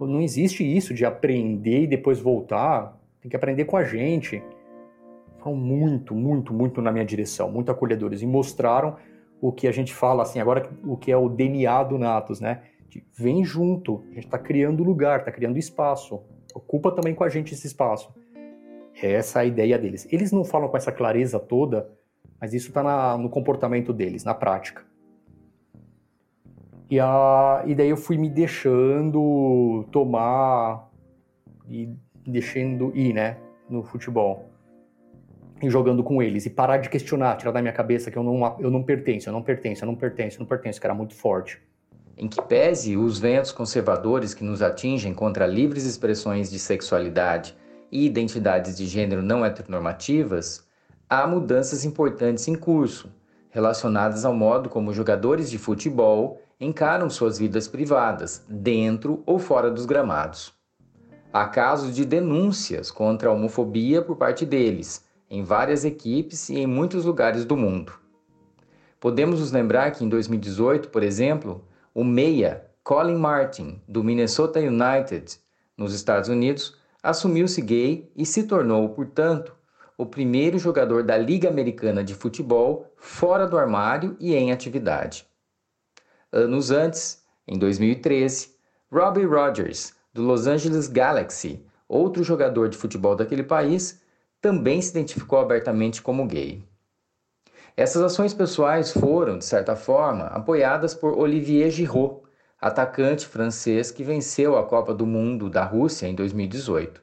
Não 0.00 0.20
existe 0.20 0.64
isso 0.64 0.94
de 0.94 1.04
aprender 1.04 1.82
e 1.82 1.86
depois 1.86 2.18
voltar. 2.18 2.98
Tem 3.20 3.30
que 3.30 3.36
aprender 3.36 3.66
com 3.66 3.76
a 3.76 3.84
gente. 3.84 4.42
Foram 5.38 5.56
muito, 5.56 6.14
muito, 6.14 6.52
muito 6.52 6.80
na 6.80 6.90
minha 6.90 7.04
direção, 7.04 7.50
muito 7.50 7.70
acolhedores. 7.70 8.22
E 8.22 8.26
mostraram 8.26 8.96
o 9.42 9.50
que 9.50 9.66
a 9.66 9.72
gente 9.72 9.92
fala, 9.92 10.22
assim, 10.22 10.38
agora 10.38 10.70
o 10.84 10.96
que 10.96 11.10
é 11.10 11.16
o 11.16 11.28
DNA 11.28 11.82
do 11.82 11.98
Natos, 11.98 12.40
né? 12.40 12.62
vem 13.12 13.44
junto, 13.44 14.04
a 14.10 14.14
gente 14.14 14.26
está 14.26 14.38
criando 14.38 14.84
lugar, 14.84 15.18
está 15.18 15.32
criando 15.32 15.58
espaço, 15.58 16.22
ocupa 16.54 16.92
também 16.92 17.12
com 17.12 17.24
a 17.24 17.28
gente 17.28 17.52
esse 17.52 17.66
espaço. 17.66 18.14
Essa 19.02 19.40
é 19.40 19.42
a 19.42 19.44
ideia 19.44 19.78
deles. 19.78 20.06
Eles 20.12 20.30
não 20.30 20.44
falam 20.44 20.68
com 20.68 20.76
essa 20.76 20.92
clareza 20.92 21.40
toda, 21.40 21.90
mas 22.40 22.54
isso 22.54 22.68
está 22.68 23.16
no 23.18 23.28
comportamento 23.28 23.92
deles, 23.92 24.22
na 24.22 24.34
prática. 24.34 24.84
E, 26.88 27.00
a, 27.00 27.64
e 27.66 27.74
daí 27.74 27.88
eu 27.88 27.96
fui 27.96 28.18
me 28.18 28.28
deixando 28.28 29.88
tomar 29.90 30.88
e 31.68 31.88
deixando 32.24 32.94
ir, 32.94 33.12
né, 33.12 33.38
no 33.68 33.82
futebol. 33.82 34.51
E 35.62 35.70
jogando 35.70 36.02
com 36.02 36.20
eles. 36.20 36.44
E 36.44 36.50
parar 36.50 36.78
de 36.78 36.88
questionar, 36.88 37.36
tirar 37.36 37.52
da 37.52 37.60
minha 37.60 37.72
cabeça 37.72 38.10
que 38.10 38.18
eu 38.18 38.22
não, 38.22 38.58
eu 38.58 38.70
não 38.70 38.82
pertenço, 38.82 39.28
eu 39.28 39.32
não 39.32 39.42
pertenço, 39.42 39.84
eu 39.84 39.86
não 39.86 39.94
pertenço, 39.94 40.36
eu 40.36 40.40
não 40.40 40.46
pertenço, 40.46 40.80
que 40.80 40.86
era 40.86 40.94
muito 40.94 41.14
forte. 41.14 41.60
Em 42.16 42.28
que 42.28 42.42
pese 42.42 42.96
os 42.96 43.18
ventos 43.18 43.52
conservadores 43.52 44.34
que 44.34 44.44
nos 44.44 44.60
atingem 44.60 45.14
contra 45.14 45.46
livres 45.46 45.84
expressões 45.84 46.50
de 46.50 46.58
sexualidade 46.58 47.56
e 47.90 48.04
identidades 48.04 48.76
de 48.76 48.86
gênero 48.86 49.22
não 49.22 49.44
heteronormativas, 49.44 50.66
há 51.08 51.26
mudanças 51.26 51.84
importantes 51.84 52.48
em 52.48 52.54
curso, 52.54 53.12
relacionadas 53.50 54.24
ao 54.24 54.34
modo 54.34 54.68
como 54.68 54.92
jogadores 54.92 55.50
de 55.50 55.58
futebol 55.58 56.40
encaram 56.58 57.10
suas 57.10 57.38
vidas 57.38 57.68
privadas, 57.68 58.44
dentro 58.48 59.22
ou 59.26 59.38
fora 59.38 59.70
dos 59.70 59.84
gramados. 59.84 60.52
Há 61.32 61.46
casos 61.46 61.94
de 61.94 62.04
denúncias 62.04 62.90
contra 62.90 63.28
a 63.28 63.32
homofobia 63.32 64.00
por 64.02 64.16
parte 64.16 64.46
deles, 64.46 65.04
em 65.32 65.42
várias 65.42 65.82
equipes 65.82 66.50
e 66.50 66.58
em 66.58 66.66
muitos 66.66 67.06
lugares 67.06 67.46
do 67.46 67.56
mundo. 67.56 67.94
Podemos 69.00 69.40
nos 69.40 69.50
lembrar 69.50 69.90
que 69.92 70.04
em 70.04 70.08
2018, 70.08 70.90
por 70.90 71.02
exemplo, 71.02 71.66
o 71.94 72.04
meia 72.04 72.66
Colin 72.84 73.16
Martin, 73.16 73.80
do 73.88 74.04
Minnesota 74.04 74.60
United, 74.60 75.38
nos 75.74 75.94
Estados 75.94 76.28
Unidos, 76.28 76.76
assumiu-se 77.02 77.62
gay 77.62 78.12
e 78.14 78.26
se 78.26 78.42
tornou, 78.42 78.90
portanto, 78.90 79.56
o 79.96 80.04
primeiro 80.04 80.58
jogador 80.58 81.02
da 81.02 81.16
Liga 81.16 81.48
Americana 81.48 82.04
de 82.04 82.14
Futebol 82.14 82.92
fora 82.98 83.46
do 83.46 83.56
armário 83.56 84.14
e 84.20 84.34
em 84.34 84.52
atividade. 84.52 85.26
Anos 86.30 86.70
antes, 86.70 87.24
em 87.48 87.58
2013, 87.58 88.50
Robbie 88.92 89.24
Rogers, 89.24 89.94
do 90.12 90.22
Los 90.22 90.46
Angeles 90.46 90.88
Galaxy, 90.88 91.64
outro 91.88 92.22
jogador 92.22 92.68
de 92.68 92.76
futebol 92.76 93.16
daquele 93.16 93.42
país, 93.42 94.01
também 94.42 94.82
se 94.82 94.90
identificou 94.90 95.38
abertamente 95.38 96.02
como 96.02 96.26
gay. 96.26 96.64
Essas 97.76 98.02
ações 98.02 98.34
pessoais 98.34 98.92
foram, 98.92 99.38
de 99.38 99.44
certa 99.44 99.76
forma, 99.76 100.24
apoiadas 100.26 100.94
por 100.94 101.16
Olivier 101.16 101.70
Giroud, 101.70 102.20
atacante 102.60 103.26
francês 103.26 103.92
que 103.92 104.02
venceu 104.02 104.58
a 104.58 104.66
Copa 104.66 104.92
do 104.92 105.06
Mundo 105.06 105.48
da 105.48 105.64
Rússia 105.64 106.08
em 106.08 106.14
2018. 106.14 107.00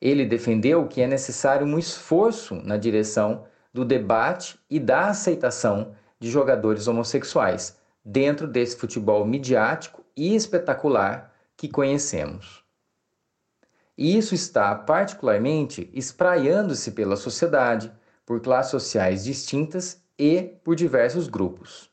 Ele 0.00 0.26
defendeu 0.26 0.86
que 0.86 1.00
é 1.00 1.06
necessário 1.06 1.66
um 1.66 1.78
esforço 1.78 2.54
na 2.56 2.76
direção 2.76 3.44
do 3.72 3.84
debate 3.84 4.58
e 4.70 4.78
da 4.78 5.08
aceitação 5.08 5.94
de 6.20 6.30
jogadores 6.30 6.86
homossexuais 6.86 7.78
dentro 8.04 8.46
desse 8.46 8.76
futebol 8.76 9.24
midiático 9.24 10.04
e 10.14 10.36
espetacular 10.36 11.34
que 11.56 11.68
conhecemos. 11.68 12.67
E 13.98 14.16
isso 14.16 14.32
está 14.32 14.72
particularmente 14.76 15.90
espraiando-se 15.92 16.92
pela 16.92 17.16
sociedade, 17.16 17.92
por 18.24 18.40
classes 18.40 18.70
sociais 18.70 19.24
distintas 19.24 20.00
e 20.16 20.40
por 20.62 20.76
diversos 20.76 21.26
grupos. 21.26 21.90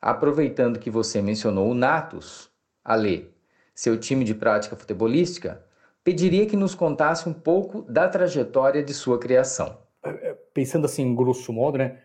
Aproveitando 0.00 0.78
que 0.78 0.88
você 0.88 1.20
mencionou 1.20 1.68
o 1.68 1.74
Natus, 1.74 2.48
Ale, 2.84 3.34
seu 3.74 3.98
time 3.98 4.24
de 4.24 4.32
prática 4.32 4.76
futebolística, 4.76 5.64
pediria 6.04 6.46
que 6.46 6.56
nos 6.56 6.76
contasse 6.76 7.28
um 7.28 7.32
pouco 7.32 7.82
da 7.82 8.08
trajetória 8.08 8.84
de 8.84 8.94
sua 8.94 9.18
criação. 9.18 9.78
É, 10.00 10.10
é, 10.10 10.34
pensando 10.54 10.84
assim, 10.84 11.12
grosso 11.12 11.52
modo, 11.52 11.78
né? 11.78 11.98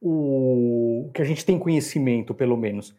O 0.00 1.08
que 1.14 1.22
a 1.22 1.24
gente 1.24 1.44
tem 1.44 1.56
conhecimento, 1.56 2.34
pelo 2.34 2.56
menos. 2.56 2.96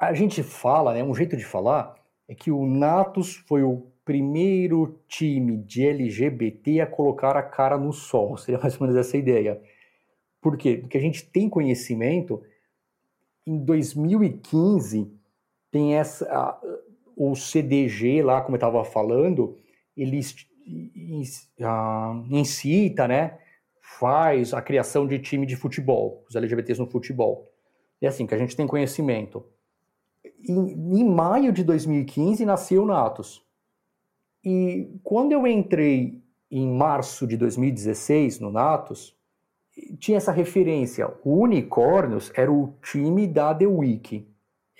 A 0.00 0.14
gente 0.14 0.42
fala, 0.42 0.94
né? 0.94 1.04
Um 1.04 1.14
jeito 1.14 1.36
de 1.36 1.44
falar 1.44 2.01
é 2.28 2.34
que 2.34 2.50
o 2.50 2.66
Natus 2.66 3.36
foi 3.46 3.62
o 3.62 3.86
primeiro 4.04 5.00
time 5.08 5.58
de 5.58 5.86
LGBT 5.86 6.80
a 6.80 6.86
colocar 6.86 7.36
a 7.36 7.42
cara 7.42 7.78
no 7.78 7.92
sol. 7.92 8.36
Seria 8.38 8.60
mais 8.60 8.74
ou 8.74 8.86
menos 8.86 8.96
essa 8.96 9.16
ideia. 9.16 9.60
Por 10.40 10.56
quê? 10.56 10.78
Porque 10.78 10.98
a 10.98 11.00
gente 11.00 11.24
tem 11.30 11.48
conhecimento. 11.48 12.42
Em 13.46 13.58
2015 13.64 15.10
tem 15.70 15.94
essa 15.94 16.60
o 17.16 17.34
CDG 17.34 18.22
lá, 18.22 18.40
como 18.40 18.56
eu 18.56 18.58
estava 18.58 18.84
falando, 18.84 19.56
ele 19.96 20.20
incita, 22.30 23.06
né? 23.06 23.38
Faz 23.80 24.54
a 24.54 24.62
criação 24.62 25.06
de 25.06 25.18
time 25.18 25.46
de 25.46 25.56
futebol, 25.56 26.24
os 26.28 26.34
LGBTs 26.34 26.80
no 26.80 26.86
futebol. 26.86 27.48
É 28.00 28.06
assim 28.08 28.26
que 28.26 28.34
a 28.34 28.38
gente 28.38 28.56
tem 28.56 28.66
conhecimento. 28.66 29.44
Em, 30.48 31.00
em 31.00 31.04
maio 31.04 31.52
de 31.52 31.64
2015 31.64 32.44
nasceu 32.44 32.82
o 32.82 32.86
Natus. 32.86 33.44
E 34.44 34.98
quando 35.02 35.32
eu 35.32 35.46
entrei 35.46 36.22
em 36.50 36.70
março 36.70 37.26
de 37.26 37.36
2016 37.36 38.40
no 38.40 38.50
Natus, 38.50 39.16
tinha 39.98 40.18
essa 40.18 40.32
referência. 40.32 41.12
O 41.24 41.40
Unicórnios 41.42 42.30
era 42.34 42.52
o 42.52 42.74
time 42.82 43.26
da 43.26 43.54
The 43.54 43.66
Week. 43.66 44.28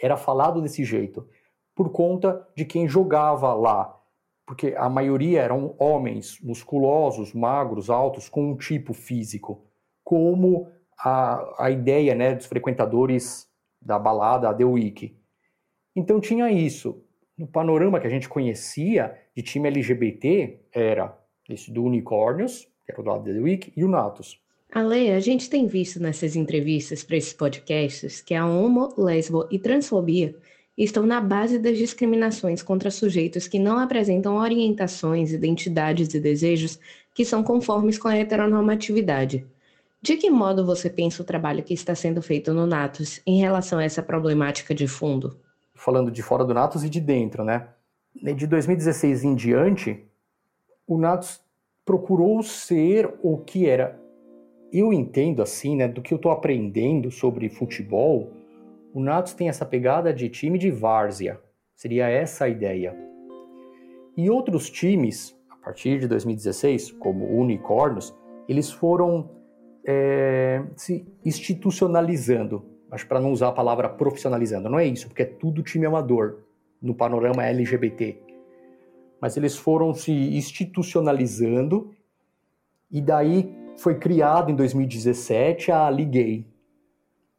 Era 0.00 0.16
falado 0.16 0.60
desse 0.60 0.84
jeito 0.84 1.26
por 1.74 1.90
conta 1.90 2.46
de 2.54 2.64
quem 2.64 2.86
jogava 2.86 3.54
lá. 3.54 3.98
Porque 4.44 4.74
a 4.76 4.88
maioria 4.88 5.40
eram 5.40 5.74
homens 5.78 6.38
musculosos, 6.42 7.32
magros, 7.32 7.88
altos, 7.88 8.28
com 8.28 8.50
um 8.50 8.56
tipo 8.56 8.92
físico. 8.92 9.64
Como 10.04 10.68
a, 10.98 11.64
a 11.66 11.70
ideia 11.70 12.14
né, 12.14 12.34
dos 12.34 12.46
frequentadores 12.46 13.48
da 13.80 13.98
balada, 13.98 14.52
The 14.52 14.64
Week. 14.64 15.16
Então 15.94 16.20
tinha 16.20 16.50
isso. 16.50 17.02
No 17.36 17.46
panorama 17.46 18.00
que 18.00 18.06
a 18.06 18.10
gente 18.10 18.28
conhecia 18.28 19.18
de 19.36 19.42
time 19.42 19.68
LGBT, 19.68 20.58
era 20.72 21.16
esse 21.48 21.70
do 21.70 21.84
Unicórnios, 21.84 22.68
que 22.84 22.92
era 22.92 23.00
o 23.00 23.04
lado 23.04 23.24
da 23.24 23.32
The 23.32 23.40
Week, 23.40 23.72
e 23.76 23.84
o 23.84 23.88
Natus. 23.88 24.40
Ale, 24.74 25.10
a 25.10 25.20
gente 25.20 25.50
tem 25.50 25.66
visto 25.66 26.00
nessas 26.00 26.34
entrevistas 26.34 27.04
para 27.04 27.16
esses 27.16 27.32
podcasts 27.32 28.22
que 28.22 28.34
a 28.34 28.46
homo, 28.46 28.94
lesbo 28.96 29.46
e 29.50 29.58
transfobia 29.58 30.34
estão 30.76 31.04
na 31.04 31.20
base 31.20 31.58
das 31.58 31.76
discriminações 31.76 32.62
contra 32.62 32.90
sujeitos 32.90 33.46
que 33.46 33.58
não 33.58 33.78
apresentam 33.78 34.36
orientações, 34.36 35.32
identidades 35.32 36.14
e 36.14 36.20
desejos 36.20 36.78
que 37.14 37.24
são 37.24 37.42
conformes 37.42 37.98
com 37.98 38.08
a 38.08 38.16
heteronormatividade. 38.16 39.46
De 40.00 40.16
que 40.16 40.30
modo 40.30 40.64
você 40.64 40.88
pensa 40.88 41.22
o 41.22 41.26
trabalho 41.26 41.62
que 41.62 41.74
está 41.74 41.94
sendo 41.94 42.22
feito 42.22 42.54
no 42.54 42.66
Natus 42.66 43.20
em 43.26 43.38
relação 43.38 43.78
a 43.78 43.84
essa 43.84 44.02
problemática 44.02 44.74
de 44.74 44.88
fundo? 44.88 45.38
Falando 45.82 46.12
de 46.12 46.22
fora 46.22 46.44
do 46.44 46.54
Natus 46.54 46.84
e 46.84 46.88
de 46.88 47.00
dentro, 47.00 47.42
né? 47.42 47.66
De 48.14 48.46
2016 48.46 49.24
em 49.24 49.34
diante, 49.34 50.00
o 50.86 50.96
Natus 50.96 51.42
procurou 51.84 52.40
ser 52.44 53.12
o 53.20 53.38
que 53.38 53.68
era. 53.68 54.00
Eu 54.72 54.92
entendo 54.92 55.42
assim, 55.42 55.74
né, 55.74 55.88
do 55.88 56.00
que 56.00 56.14
eu 56.14 56.16
estou 56.16 56.30
aprendendo 56.30 57.10
sobre 57.10 57.48
futebol, 57.48 58.30
o 58.94 59.00
Natos 59.00 59.34
tem 59.34 59.48
essa 59.48 59.66
pegada 59.66 60.14
de 60.14 60.28
time 60.28 60.56
de 60.56 60.70
várzea, 60.70 61.40
seria 61.74 62.08
essa 62.08 62.44
a 62.44 62.48
ideia. 62.48 62.96
E 64.16 64.30
outros 64.30 64.70
times, 64.70 65.36
a 65.50 65.56
partir 65.56 65.98
de 65.98 66.06
2016, 66.06 66.92
como 66.92 67.24
o 67.24 67.40
Unicórnios, 67.40 68.14
eles 68.48 68.70
foram 68.70 69.28
é, 69.84 70.62
se 70.76 71.04
institucionalizando. 71.24 72.71
Acho 72.92 73.06
para 73.08 73.20
não 73.20 73.32
usar 73.32 73.48
a 73.48 73.52
palavra 73.52 73.88
profissionalizando, 73.88 74.68
não 74.68 74.78
é 74.78 74.86
isso, 74.86 75.08
porque 75.08 75.22
é 75.22 75.26
tudo 75.26 75.62
time 75.62 75.86
amador 75.86 76.38
no 76.80 76.94
panorama 76.94 77.44
LGBT. 77.44 78.16
Mas 79.20 79.36
eles 79.36 79.56
foram 79.56 79.92
se 79.92 80.12
institucionalizando 80.12 81.90
e 82.90 83.00
daí 83.00 83.52
foi 83.76 83.98
criado 83.98 84.52
em 84.52 84.54
2017 84.54 85.72
a 85.72 85.90
Ligue 85.90 86.46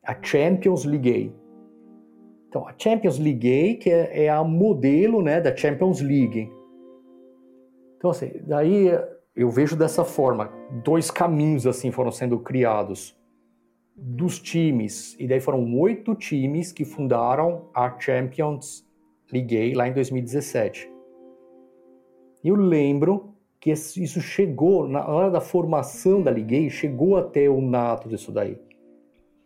a 0.04 0.18
Champions 0.22 0.84
League 0.84 1.32
então, 2.54 2.68
a 2.68 2.74
Champions 2.78 3.18
League, 3.18 3.78
que 3.78 3.90
é, 3.90 4.26
é 4.26 4.30
a 4.30 4.44
modelo 4.44 5.24
né, 5.24 5.42
da 5.42 5.56
Champions 5.56 6.02
League. 6.02 6.52
Então, 7.98 8.12
assim, 8.12 8.32
daí 8.46 8.92
eu 9.36 9.50
vejo 9.50 9.76
dessa 9.76 10.06
forma, 10.06 10.52
dois 10.84 11.10
caminhos 11.10 11.66
assim 11.66 11.90
foram 11.90 12.12
sendo 12.12 12.38
criados 12.38 13.18
dos 13.96 14.40
times, 14.40 15.16
e 15.20 15.28
daí 15.28 15.40
foram 15.40 15.78
oito 15.80 16.16
times 16.16 16.72
que 16.72 16.84
fundaram 16.84 17.70
a 17.74 17.98
Champions 18.00 18.86
League 19.32 19.74
lá 19.76 19.88
em 19.88 19.94
2017. 19.94 20.90
Eu 22.44 22.56
lembro 22.56 23.34
que 23.60 23.72
isso 23.72 24.20
chegou, 24.20 24.88
na 24.90 25.08
hora 25.08 25.32
da 25.32 25.40
formação 25.40 26.22
da 26.22 26.30
Ligue, 26.30 26.70
chegou 26.70 27.16
até 27.16 27.50
o 27.50 27.62
nato 27.62 28.10
disso 28.10 28.30
daí. 28.30 28.60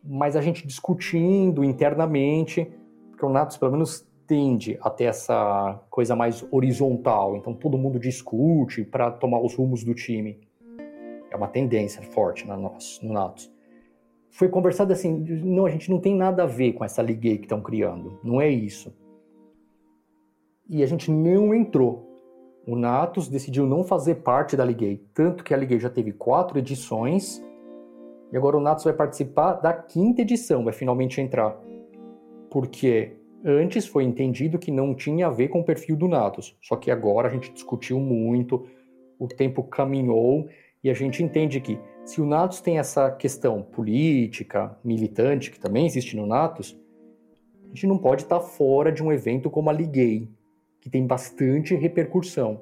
Mas 0.03 0.35
a 0.35 0.41
gente 0.41 0.65
discutindo 0.65 1.63
internamente, 1.63 2.67
porque 3.11 3.23
o 3.23 3.29
Natos, 3.29 3.57
pelo 3.57 3.73
menos, 3.73 4.07
tende 4.25 4.77
a 4.81 4.89
ter 4.89 5.03
essa 5.03 5.79
coisa 5.89 6.15
mais 6.15 6.43
horizontal. 6.49 7.35
Então, 7.35 7.53
todo 7.53 7.77
mundo 7.77 7.99
discute 7.99 8.83
para 8.83 9.11
tomar 9.11 9.39
os 9.39 9.53
rumos 9.53 9.83
do 9.83 9.93
time. 9.93 10.39
É 11.29 11.35
uma 11.35 11.47
tendência 11.47 12.01
forte 12.01 12.47
no, 12.47 12.55
no 12.57 13.13
Natos. 13.13 13.51
Foi 14.29 14.49
conversado 14.49 14.93
assim: 14.93 15.13
não, 15.43 15.65
a 15.65 15.69
gente 15.69 15.89
não 15.89 15.99
tem 15.99 16.15
nada 16.15 16.43
a 16.43 16.45
ver 16.45 16.73
com 16.73 16.83
essa 16.83 17.01
ligue 17.01 17.37
que 17.37 17.45
estão 17.45 17.61
criando. 17.61 18.19
Não 18.23 18.39
é 18.41 18.49
isso. 18.49 18.93
E 20.69 20.83
a 20.83 20.85
gente 20.85 21.09
não 21.09 21.53
entrou. 21.53 22.05
O 22.67 22.75
Natos 22.75 23.29
decidiu 23.29 23.65
não 23.65 23.83
fazer 23.83 24.15
parte 24.15 24.57
da 24.57 24.65
Liguei, 24.65 25.01
tanto 25.13 25.43
que 25.43 25.53
a 25.53 25.57
Liguei 25.57 25.79
já 25.79 25.89
teve 25.89 26.11
quatro 26.11 26.59
edições 26.59 27.41
e 28.29 28.35
agora 28.35 28.57
o 28.57 28.59
Natos 28.59 28.83
vai 28.83 28.91
participar 28.91 29.53
da 29.53 29.71
quinta 29.71 30.21
edição, 30.21 30.65
vai 30.65 30.73
finalmente 30.73 31.21
entrar 31.21 31.57
porque 32.49 33.13
antes 33.43 33.85
foi 33.85 34.03
entendido 34.03 34.59
que 34.59 34.71
não 34.71 34.93
tinha 34.93 35.27
a 35.27 35.29
ver 35.29 35.49
com 35.49 35.59
o 35.59 35.63
perfil 35.63 35.95
do 35.95 36.07
Natos, 36.07 36.57
só 36.61 36.75
que 36.75 36.89
agora 36.89 37.27
a 37.27 37.31
gente 37.31 37.51
discutiu 37.51 37.99
muito, 37.99 38.65
o 39.19 39.27
tempo 39.27 39.63
caminhou 39.63 40.47
e 40.83 40.89
a 40.89 40.93
gente 40.93 41.23
entende 41.23 41.59
que 41.59 41.79
se 42.07 42.21
o 42.21 42.25
Natos 42.25 42.61
tem 42.61 42.79
essa 42.79 43.11
questão 43.11 43.61
política, 43.61 44.77
militante, 44.81 45.51
que 45.51 45.59
também 45.59 45.85
existe 45.85 46.15
no 46.15 46.25
Natos, 46.25 46.79
a 47.65 47.67
gente 47.67 47.85
não 47.85 47.97
pode 47.97 48.23
estar 48.23 48.39
fora 48.39 48.93
de 48.93 49.03
um 49.03 49.11
evento 49.11 49.49
como 49.49 49.69
a 49.69 49.73
Liguei, 49.73 50.29
que 50.79 50.89
tem 50.89 51.05
bastante 51.05 51.75
repercussão. 51.75 52.61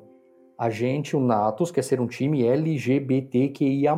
A 0.57 0.71
gente, 0.71 1.15
o 1.15 1.19
Natos, 1.19 1.69
quer 1.69 1.83
ser 1.83 2.01
um 2.01 2.07
time 2.07 2.43
LGBTQIA+. 2.43 3.95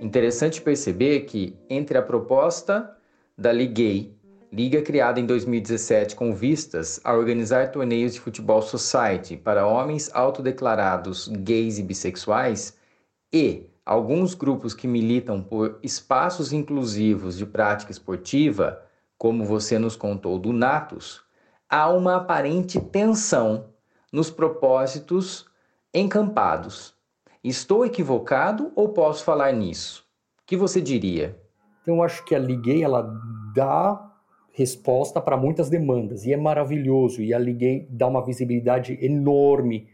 Interessante 0.00 0.62
perceber 0.62 1.22
que 1.22 1.58
entre 1.68 1.98
a 1.98 2.02
proposta 2.02 2.96
da 3.36 3.50
Liguei 3.50 4.14
liga 4.52 4.82
criada 4.82 5.18
em 5.18 5.26
2017 5.26 6.14
com 6.14 6.32
vistas 6.32 7.00
a 7.02 7.12
organizar 7.12 7.72
torneios 7.72 8.14
de 8.14 8.20
futebol 8.20 8.62
society 8.62 9.36
para 9.36 9.66
homens 9.66 10.10
autodeclarados 10.14 11.26
gays 11.26 11.78
e 11.78 11.82
bissexuais 11.82 12.78
e 13.32 13.69
alguns 13.84 14.34
grupos 14.34 14.74
que 14.74 14.86
militam 14.86 15.42
por 15.42 15.78
espaços 15.82 16.52
inclusivos 16.52 17.36
de 17.36 17.46
prática 17.46 17.90
esportiva, 17.90 18.82
como 19.18 19.44
você 19.44 19.78
nos 19.78 19.96
contou 19.96 20.38
do 20.38 20.52
Natus, 20.52 21.22
há 21.68 21.88
uma 21.88 22.16
aparente 22.16 22.80
tensão 22.80 23.70
nos 24.12 24.30
propósitos 24.30 25.46
encampados. 25.92 26.94
Estou 27.42 27.84
equivocado 27.84 28.72
ou 28.74 28.90
posso 28.90 29.24
falar 29.24 29.52
nisso? 29.52 30.08
que 30.50 30.56
você 30.56 30.80
diria? 30.80 31.40
Então, 31.80 31.94
eu 31.94 32.02
acho 32.02 32.24
que 32.24 32.34
a 32.34 32.38
Liguei, 32.38 32.82
ela 32.82 33.16
dá 33.54 34.12
resposta 34.52 35.20
para 35.20 35.36
muitas 35.36 35.70
demandas, 35.70 36.26
e 36.26 36.32
é 36.32 36.36
maravilhoso, 36.36 37.22
e 37.22 37.32
a 37.32 37.38
Liguei 37.38 37.86
dá 37.88 38.08
uma 38.08 38.24
visibilidade 38.24 38.98
enorme, 39.00 39.86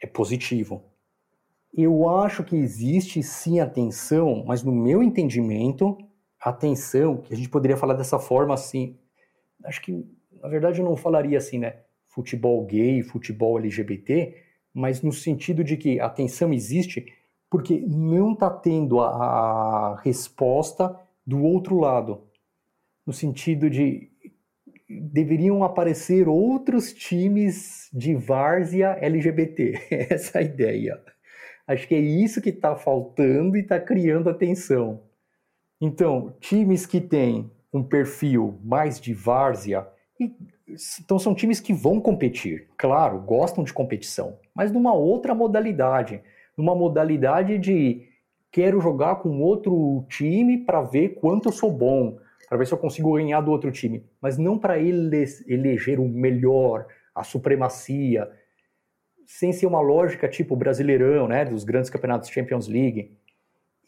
é 0.00 0.06
positivo. 0.06 0.84
Eu 1.76 2.08
acho 2.08 2.42
que 2.42 2.56
existe 2.56 3.22
sim 3.22 3.60
atenção, 3.60 4.42
mas 4.46 4.62
no 4.62 4.72
meu 4.72 5.02
entendimento, 5.02 5.98
atenção, 6.40 7.18
que 7.18 7.34
a 7.34 7.36
gente 7.36 7.50
poderia 7.50 7.76
falar 7.76 7.92
dessa 7.92 8.18
forma 8.18 8.54
assim, 8.54 8.96
acho 9.62 9.82
que, 9.82 10.06
na 10.40 10.48
verdade, 10.48 10.80
eu 10.80 10.86
não 10.86 10.96
falaria 10.96 11.36
assim, 11.36 11.58
né? 11.58 11.80
Futebol 12.08 12.64
gay, 12.64 13.02
futebol 13.02 13.58
LGBT, 13.58 14.34
mas 14.72 15.02
no 15.02 15.12
sentido 15.12 15.62
de 15.62 15.76
que 15.76 16.00
atenção 16.00 16.50
existe 16.50 17.12
porque 17.50 17.84
não 17.86 18.32
está 18.32 18.48
tendo 18.48 19.00
a, 19.00 19.08
a 19.08 20.00
resposta 20.00 20.98
do 21.26 21.42
outro 21.42 21.78
lado, 21.78 22.22
no 23.06 23.12
sentido 23.12 23.68
de 23.68 24.10
deveriam 24.88 25.62
aparecer 25.62 26.26
outros 26.26 26.92
times 26.92 27.90
de 27.92 28.14
várzea 28.14 28.96
LGBT. 29.00 29.88
Essa 30.10 30.38
é 30.38 30.40
a 30.40 30.44
ideia. 30.44 31.15
Acho 31.66 31.88
que 31.88 31.94
é 31.94 31.98
isso 31.98 32.40
que 32.40 32.50
está 32.50 32.76
faltando 32.76 33.56
e 33.56 33.60
está 33.60 33.80
criando 33.80 34.30
atenção. 34.30 35.02
Então, 35.80 36.34
times 36.40 36.86
que 36.86 37.00
têm 37.00 37.50
um 37.72 37.82
perfil 37.82 38.58
mais 38.64 39.00
de 39.00 39.12
várzea, 39.12 39.86
então 41.00 41.18
são 41.18 41.34
times 41.34 41.60
que 41.60 41.72
vão 41.72 42.00
competir, 42.00 42.68
claro, 42.76 43.18
gostam 43.20 43.62
de 43.62 43.72
competição, 43.72 44.38
mas 44.54 44.72
numa 44.72 44.94
outra 44.94 45.34
modalidade, 45.34 46.22
numa 46.56 46.74
modalidade 46.74 47.58
de 47.58 48.08
quero 48.50 48.80
jogar 48.80 49.16
com 49.16 49.42
outro 49.42 50.04
time 50.08 50.58
para 50.58 50.80
ver 50.80 51.10
quanto 51.20 51.48
eu 51.48 51.52
sou 51.52 51.70
bom, 51.70 52.18
para 52.48 52.56
ver 52.56 52.66
se 52.66 52.72
eu 52.72 52.78
consigo 52.78 53.12
ganhar 53.14 53.40
do 53.42 53.50
outro 53.50 53.70
time, 53.70 54.04
mas 54.20 54.38
não 54.38 54.58
para 54.58 54.78
ele 54.78 55.24
eleger 55.46 56.00
o 56.00 56.08
melhor, 56.08 56.86
a 57.14 57.22
supremacia, 57.22 58.30
sem 59.26 59.52
ser 59.52 59.66
uma 59.66 59.80
lógica 59.80 60.28
tipo 60.28 60.54
brasileirão, 60.56 61.26
né, 61.28 61.44
dos 61.44 61.64
grandes 61.64 61.90
campeonatos 61.90 62.30
Champions 62.30 62.68
League. 62.68 63.10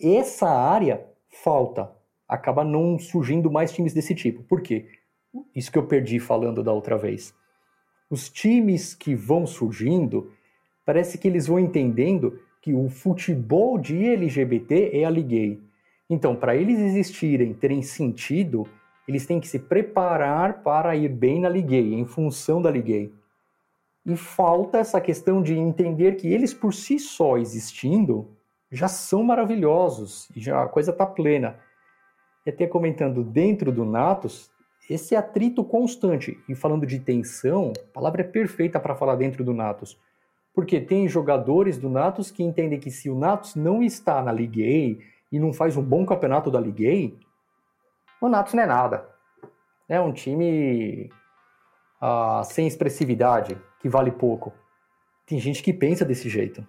Essa 0.01 0.49
área 0.49 1.05
falta, 1.43 1.91
acaba 2.29 2.65
não 2.65 2.99
surgindo 2.99 3.51
mais 3.51 3.73
times 3.73 3.95
desse 3.95 4.15
tipo. 4.15 4.43
Por 4.43 4.61
quê? 4.61 4.87
Isso 5.55 5.71
que 5.71 5.79
eu 5.79 5.87
perdi 5.87 6.19
falando 6.19 6.63
da 6.63 6.73
outra 6.73 6.99
vez. 6.99 7.35
Os 8.11 8.29
times 8.29 8.95
que 8.95 9.15
vão 9.15 9.47
surgindo, 9.47 10.33
parece 10.85 11.19
que 11.19 11.29
eles 11.29 11.47
vão 11.47 11.59
entendendo 11.59 12.41
que 12.61 12.73
o 12.73 12.89
futebol 12.89 13.79
de 13.79 14.05
LGBT 14.05 14.91
é 14.93 15.05
a 15.05 15.11
gay. 15.11 15.61
Então, 16.11 16.35
para 16.35 16.57
eles 16.57 16.79
existirem, 16.79 17.53
terem 17.53 17.83
sentido, 17.83 18.67
eles 19.07 19.27
têm 19.27 19.41
que 19.41 19.49
se 19.49 19.59
preparar 19.59 20.63
para 20.63 20.97
ir 20.97 21.09
bem 21.09 21.41
na 21.41 21.51
gay, 21.51 21.95
em 21.95 22.07
função 22.07 22.61
da 22.61 22.71
gay. 22.71 23.13
E 24.09 24.17
falta 24.17 24.79
essa 24.79 25.01
questão 25.03 25.43
de 25.43 25.55
entender 25.55 26.17
que 26.17 26.33
eles 26.33 26.55
por 26.55 26.73
si 26.73 26.99
só 26.99 27.37
existindo 27.37 28.27
já 28.73 28.89
são 28.89 29.23
maravilhosos 29.23 30.31
e 30.35 30.41
já 30.41 30.63
a 30.63 30.69
coisa 30.69 30.93
está 30.93 31.05
plena. 31.05 31.61
E 32.47 32.49
até 32.49 32.67
comentando 32.67 33.23
dentro 33.23 33.71
do 33.71 33.85
Natos, 33.85 34.51
esse 34.89 35.15
atrito 35.15 35.63
constante 35.63 36.43
e 36.49 36.55
falando 36.55 36.87
de 36.87 36.99
tensão, 36.99 37.75
a 37.77 37.93
palavra 37.93 38.23
é 38.23 38.25
perfeita 38.25 38.81
para 38.81 38.97
falar 38.97 39.17
dentro 39.17 39.45
do 39.45 39.53
Natos. 39.53 40.01
Porque 40.55 40.81
tem 40.81 41.07
jogadores 41.07 41.77
do 41.77 41.91
Natos 41.91 42.31
que 42.31 42.43
entendem 42.43 42.81
que 42.81 42.91
se 42.91 43.11
o 43.11 43.15
Natos 43.15 43.55
não 43.55 43.83
está 43.83 44.23
na 44.23 44.33
Liga 44.33 44.99
e 45.31 45.39
não 45.39 45.53
faz 45.53 45.77
um 45.77 45.83
bom 45.83 46.07
campeonato 46.07 46.51
da 46.51 46.59
Liga 46.59 47.13
o 48.23 48.29
Natos 48.29 48.55
não 48.55 48.63
é 48.63 48.67
nada. 48.67 49.07
É 49.87 50.01
um 50.01 50.13
time 50.13 51.11
sem 52.45 52.67
expressividade, 52.67 53.57
que 53.81 53.89
vale 53.89 54.11
pouco. 54.11 54.53
Tem 55.27 55.39
gente 55.39 55.63
que 55.63 55.73
pensa 55.73 56.05
desse 56.05 56.29
jeito. 56.29 56.67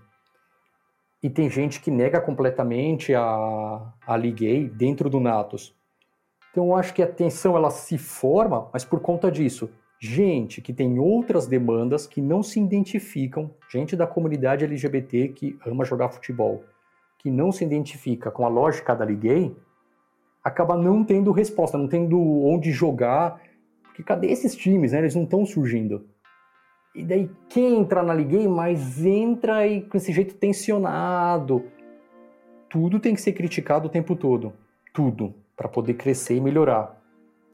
E 1.21 1.29
tem 1.29 1.49
gente 1.49 1.81
que 1.81 1.91
nega 1.91 2.21
completamente 2.21 3.13
a, 3.13 3.93
a 4.07 4.17
Liga 4.17 4.69
dentro 4.73 5.09
do 5.09 5.19
Natos. 5.19 5.75
Então 6.51 6.67
eu 6.67 6.75
acho 6.75 6.93
que 6.93 7.03
a 7.03 7.07
tensão 7.07 7.55
ela 7.55 7.69
se 7.69 7.97
forma, 7.97 8.69
mas 8.73 8.83
por 8.83 8.99
conta 9.01 9.31
disso, 9.31 9.69
gente 9.99 10.61
que 10.61 10.73
tem 10.73 10.97
outras 10.97 11.45
demandas 11.45 12.07
que 12.07 12.21
não 12.21 12.41
se 12.41 12.59
identificam, 12.59 13.51
gente 13.69 13.95
da 13.95 14.07
comunidade 14.07 14.63
LGBT 14.63 15.29
que 15.29 15.59
ama 15.65 15.83
jogar 15.83 16.09
futebol, 16.09 16.63
que 17.17 17.29
não 17.29 17.51
se 17.51 17.63
identifica 17.63 18.31
com 18.31 18.45
a 18.45 18.49
lógica 18.49 18.95
da 18.95 19.05
Liguei, 19.05 19.55
acaba 20.43 20.75
não 20.75 21.03
tendo 21.03 21.31
resposta, 21.31 21.77
não 21.77 21.87
tendo 21.87 22.17
onde 22.17 22.71
jogar, 22.71 23.41
cadê 24.03 24.27
esses 24.27 24.55
times, 24.55 24.91
né? 24.91 24.99
Eles 24.99 25.15
não 25.15 25.23
estão 25.23 25.45
surgindo. 25.45 26.05
E 26.95 27.03
daí 27.03 27.29
quem 27.47 27.79
entra 27.79 28.01
na 28.01 28.13
Liguei, 28.13 28.47
mas 28.47 29.05
entra 29.05 29.67
e 29.67 29.81
com 29.81 29.97
esse 29.97 30.11
jeito 30.11 30.35
tensionado. 30.35 31.63
Tudo 32.69 32.99
tem 32.99 33.15
que 33.15 33.21
ser 33.21 33.33
criticado 33.33 33.87
o 33.87 33.91
tempo 33.91 34.15
todo. 34.15 34.53
Tudo. 34.93 35.33
para 35.55 35.67
poder 35.67 35.95
crescer 35.95 36.35
e 36.35 36.41
melhorar. 36.41 36.97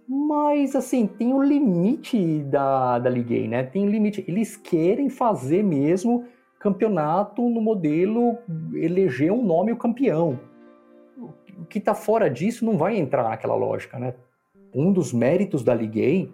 Mas, 0.08 0.76
assim, 0.76 1.08
tem 1.08 1.34
o 1.34 1.42
limite 1.42 2.44
da, 2.44 3.00
da 3.00 3.10
Liguei, 3.10 3.48
né? 3.48 3.64
Tem 3.64 3.88
o 3.88 3.90
limite. 3.90 4.24
Eles 4.28 4.56
querem 4.56 5.10
fazer 5.10 5.64
mesmo 5.64 6.26
campeonato 6.60 7.48
no 7.50 7.62
modelo 7.62 8.38
eleger 8.74 9.32
um 9.32 9.44
nome 9.44 9.72
o 9.72 9.78
campeão. 9.78 10.40
O 11.60 11.66
que 11.66 11.80
está 11.80 11.96
fora 11.96 12.30
disso 12.30 12.66
não 12.66 12.78
vai 12.78 12.98
entrar 12.98 13.24
naquela 13.24 13.56
lógica, 13.56 13.98
né? 13.98 14.14
Um 14.76 14.92
dos 14.92 15.14
méritos 15.14 15.64
da 15.64 15.74
Liguei 15.74 16.34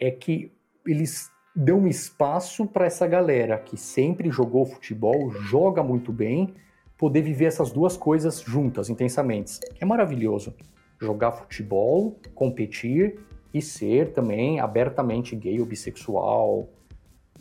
é 0.00 0.10
que 0.10 0.52
eles 0.84 1.30
dão 1.54 1.86
espaço 1.86 2.66
para 2.66 2.86
essa 2.86 3.06
galera 3.06 3.56
que 3.56 3.76
sempre 3.76 4.30
jogou 4.30 4.66
futebol, 4.66 5.30
joga 5.30 5.82
muito 5.82 6.12
bem, 6.12 6.54
poder 6.96 7.22
viver 7.22 7.44
essas 7.44 7.70
duas 7.70 7.96
coisas 7.96 8.40
juntas, 8.40 8.90
intensamente. 8.90 9.60
É 9.80 9.84
maravilhoso. 9.84 10.54
Jogar 11.00 11.30
futebol, 11.30 12.18
competir 12.34 13.20
e 13.54 13.62
ser 13.62 14.12
também 14.12 14.58
abertamente 14.58 15.36
gay 15.36 15.60
ou 15.60 15.66
bissexual, 15.66 16.68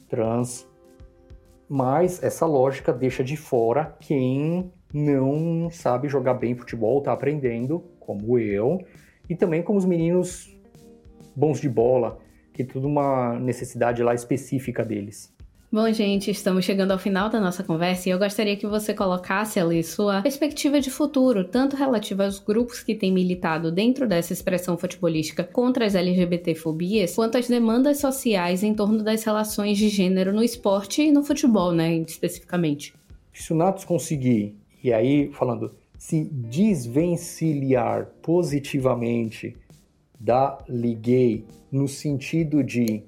trans 0.08 0.67
mas 1.69 2.23
essa 2.23 2.45
lógica 2.45 2.93
deixa 2.93 3.23
de 3.23 3.36
fora 3.36 3.95
quem 4.00 4.71
não 4.93 5.69
sabe 5.69 6.08
jogar 6.08 6.36
bem 6.36 6.56
futebol, 6.56 7.00
está 7.00 7.12
aprendendo, 7.12 7.84
como 8.00 8.39
eu, 8.39 8.80
e 9.30 9.36
também 9.36 9.62
como 9.62 9.78
os 9.78 9.86
meninos 9.86 10.56
bons 11.36 11.60
de 11.60 11.70
bola, 11.70 12.20
que 12.54 12.63
é 12.63 12.66
tudo 12.66 12.88
uma 12.88 13.40
necessidade 13.40 14.02
lá 14.02 14.13
específica 14.13 14.84
deles. 14.84 15.36
Bom, 15.70 15.92
gente, 15.92 16.32
estamos 16.32 16.63
chegando 16.63 16.92
ao 16.92 16.98
final 16.98 17.30
da 17.30 17.42
nossa 17.42 17.62
conversa 17.62 18.08
e 18.08 18.12
eu 18.13 18.18
gostaria 18.18 18.56
que 18.56 18.66
você 18.66 18.94
colocasse 18.94 19.60
ali 19.60 19.84
sua 19.84 20.22
perspectiva 20.22 20.80
de 20.80 20.90
futuro, 20.90 21.44
tanto 21.44 21.76
relativa 21.76 22.24
aos 22.24 22.40
grupos 22.40 22.82
que 22.82 22.96
têm 22.96 23.12
militado 23.12 23.70
dentro 23.70 24.08
dessa 24.08 24.32
expressão 24.32 24.78
futebolística 24.78 25.44
contra 25.44 25.86
as 25.86 25.94
LGBT-fobias, 25.94 27.16
quanto 27.16 27.38
às 27.38 27.50
demandas 27.50 28.00
sociais 28.00 28.63
em 28.63 28.74
torno 28.74 29.04
das 29.04 29.26
relações 29.26 29.78
de 29.78 29.90
gênero 29.90 30.32
no 30.32 30.42
esporte 30.42 31.02
e 31.02 31.12
no 31.12 31.22
futebol, 31.22 31.74
né, 31.74 31.98
especificamente. 31.98 32.94
Se 33.34 33.52
o 33.52 33.56
Natos 33.56 33.84
conseguir, 33.84 34.56
e 34.82 34.94
aí 34.94 35.30
falando, 35.34 35.76
se 36.08 36.24
desvencilhar 36.24 38.06
positivamente 38.22 39.58
da 40.17 40.58
Liguei 40.65 41.46
no 41.70 41.86
sentido 41.86 42.63
de 42.63 43.04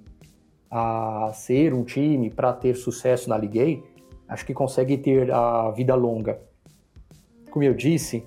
a 0.70 1.32
ser 1.34 1.74
um 1.74 1.86
time 1.86 2.30
para 2.30 2.52
ter 2.52 2.76
sucesso 2.76 3.30
na 3.30 3.38
Liga 3.38 3.82
acho 4.28 4.46
que 4.46 4.54
consegue 4.54 4.98
ter 4.98 5.32
a 5.32 5.72
vida 5.72 5.96
longa. 5.96 6.42
Como 7.50 7.64
eu 7.64 7.74
disse, 7.74 8.22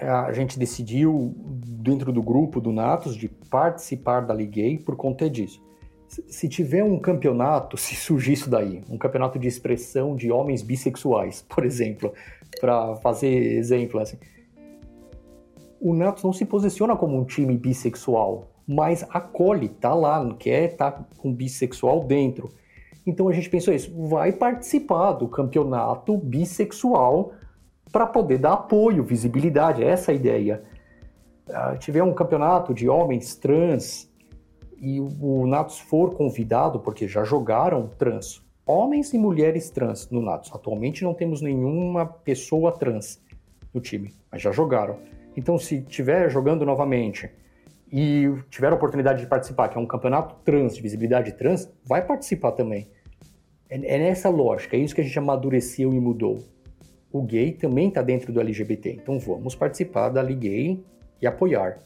a 0.00 0.32
gente 0.32 0.56
decidiu 0.56 1.34
dentro 1.36 2.12
do 2.12 2.22
grupo 2.22 2.60
do 2.60 2.70
Natos 2.70 3.16
de 3.16 3.28
participar 3.28 4.20
da 4.20 4.32
Liga 4.32 4.84
por 4.84 4.94
conta 4.94 5.28
disso. 5.28 5.60
Se 6.06 6.48
tiver 6.48 6.84
um 6.84 6.96
campeonato, 6.96 7.74
se 7.76 7.96
surgir 7.96 8.34
isso 8.34 8.48
daí, 8.48 8.84
um 8.88 8.96
campeonato 8.96 9.36
de 9.36 9.48
expressão 9.48 10.14
de 10.14 10.30
homens 10.30 10.62
bissexuais, 10.62 11.42
por 11.42 11.66
exemplo, 11.66 12.14
para 12.60 12.96
fazer 12.96 13.28
exemplo 13.28 13.98
assim, 14.00 14.18
o 15.80 15.94
Natos 15.94 16.22
não 16.22 16.32
se 16.32 16.44
posiciona 16.44 16.94
como 16.94 17.18
um 17.18 17.24
time 17.24 17.56
bissexual 17.56 18.50
mas 18.72 19.04
acolhe, 19.10 19.68
tá 19.68 19.92
lá, 19.92 20.32
quer 20.38 20.76
tá 20.76 20.92
com 21.18 21.34
bissexual 21.34 22.04
dentro. 22.04 22.48
Então 23.04 23.28
a 23.28 23.32
gente 23.32 23.50
pensou 23.50 23.74
isso, 23.74 23.92
vai 24.06 24.30
participar 24.30 25.12
do 25.12 25.26
campeonato 25.26 26.16
bissexual 26.16 27.32
para 27.90 28.06
poder 28.06 28.38
dar 28.38 28.52
apoio, 28.52 29.02
visibilidade, 29.02 29.82
essa 29.82 30.12
é 30.12 30.14
a 30.14 30.16
ideia. 30.16 30.62
Uh, 31.48 31.76
tiver 31.78 32.04
um 32.04 32.14
campeonato 32.14 32.72
de 32.72 32.88
homens 32.88 33.34
trans 33.34 34.08
e 34.80 35.00
o 35.00 35.48
Natos 35.48 35.80
for 35.80 36.14
convidado, 36.14 36.78
porque 36.78 37.08
já 37.08 37.24
jogaram 37.24 37.88
trans, 37.98 38.40
homens 38.70 39.12
e 39.12 39.18
mulheres 39.18 39.68
trans 39.70 40.08
no 40.10 40.22
Natos. 40.22 40.50
Atualmente 40.54 41.02
não 41.02 41.12
temos 41.12 41.42
nenhuma 41.42 42.06
pessoa 42.06 42.70
trans 42.72 43.20
no 43.74 43.80
time, 43.80 44.14
mas 44.30 44.40
já 44.40 44.52
jogaram. 44.52 44.98
Então, 45.36 45.58
se 45.58 45.82
tiver 45.82 46.30
jogando 46.30 46.64
novamente 46.64 47.30
e 47.92 48.32
tiver 48.48 48.70
a 48.70 48.74
oportunidade 48.74 49.20
de 49.22 49.26
participar, 49.26 49.68
que 49.68 49.76
é 49.76 49.80
um 49.80 49.86
campeonato 49.86 50.36
trans, 50.44 50.76
de 50.76 50.82
visibilidade 50.82 51.32
trans, 51.32 51.68
vai 51.84 52.06
participar 52.06 52.52
também. 52.52 52.88
É, 53.68 53.76
é 53.76 53.98
nessa 53.98 54.28
lógica, 54.28 54.76
é 54.76 54.80
isso 54.80 54.94
que 54.94 55.00
a 55.00 55.04
gente 55.04 55.18
amadureceu 55.18 55.92
e 55.92 55.98
mudou. 56.00 56.38
O 57.12 57.22
gay 57.22 57.52
também 57.52 57.88
está 57.88 58.02
dentro 58.02 58.32
do 58.32 58.40
LGBT, 58.40 58.92
então 58.92 59.18
vamos 59.18 59.56
participar 59.56 60.10
da 60.10 60.22
Ligue 60.22 60.84
e 61.20 61.26
apoiar. 61.26 61.78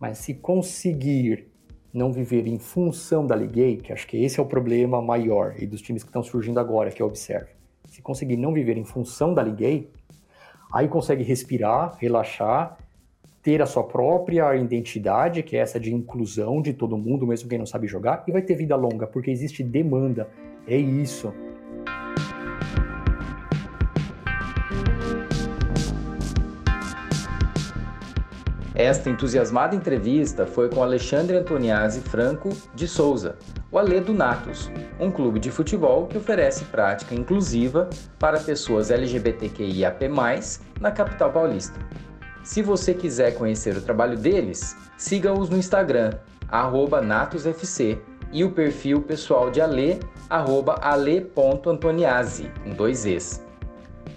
Mas 0.00 0.18
se 0.18 0.34
conseguir 0.34 1.47
não 1.92 2.12
viver 2.12 2.46
em 2.46 2.58
função 2.58 3.26
da 3.26 3.34
Ligue, 3.34 3.76
que 3.76 3.92
acho 3.92 4.06
que 4.06 4.22
esse 4.22 4.38
é 4.38 4.42
o 4.42 4.46
problema 4.46 5.00
maior 5.00 5.54
e 5.58 5.66
dos 5.66 5.80
times 5.80 6.02
que 6.02 6.08
estão 6.08 6.22
surgindo 6.22 6.60
agora, 6.60 6.90
que 6.90 7.02
eu 7.02 7.06
observo. 7.06 7.48
Se 7.88 8.02
conseguir 8.02 8.36
não 8.36 8.52
viver 8.52 8.76
em 8.76 8.84
função 8.84 9.32
da 9.32 9.42
Ligue, 9.42 9.88
aí 10.72 10.88
consegue 10.88 11.22
respirar, 11.22 11.96
relaxar, 11.98 12.76
ter 13.42 13.62
a 13.62 13.66
sua 13.66 13.84
própria 13.84 14.54
identidade, 14.56 15.42
que 15.42 15.56
é 15.56 15.60
essa 15.60 15.80
de 15.80 15.94
inclusão 15.94 16.60
de 16.60 16.74
todo 16.74 16.98
mundo, 16.98 17.26
mesmo 17.26 17.48
quem 17.48 17.58
não 17.58 17.66
sabe 17.66 17.86
jogar, 17.86 18.24
e 18.28 18.32
vai 18.32 18.42
ter 18.42 18.54
vida 18.54 18.76
longa, 18.76 19.06
porque 19.06 19.30
existe 19.30 19.62
demanda. 19.62 20.28
É 20.66 20.76
isso. 20.76 21.32
Esta 28.78 29.10
entusiasmada 29.10 29.74
entrevista 29.74 30.46
foi 30.46 30.68
com 30.68 30.84
Alexandre 30.84 31.36
Antoniazzi 31.36 32.00
Franco 32.00 32.50
de 32.72 32.86
Souza, 32.86 33.36
o 33.72 33.78
Alê 33.78 34.00
do 34.00 34.14
Natus, 34.14 34.70
um 35.00 35.10
clube 35.10 35.40
de 35.40 35.50
futebol 35.50 36.06
que 36.06 36.16
oferece 36.16 36.64
prática 36.66 37.12
inclusiva 37.12 37.90
para 38.20 38.38
pessoas 38.38 38.92
LGBTQIAP+, 38.92 40.08
na 40.80 40.92
capital 40.92 41.32
paulista. 41.32 41.76
Se 42.44 42.62
você 42.62 42.94
quiser 42.94 43.34
conhecer 43.34 43.76
o 43.76 43.82
trabalho 43.82 44.16
deles, 44.16 44.76
siga-os 44.96 45.50
no 45.50 45.56
Instagram, 45.56 46.12
natusfc, 47.04 47.98
e 48.30 48.44
o 48.44 48.52
perfil 48.52 49.02
pessoal 49.02 49.50
de 49.50 49.60
Alê, 49.60 49.98
ale.antoniazzi, 50.30 52.48
com 52.62 52.70
dois 52.70 53.04
Es. 53.04 53.44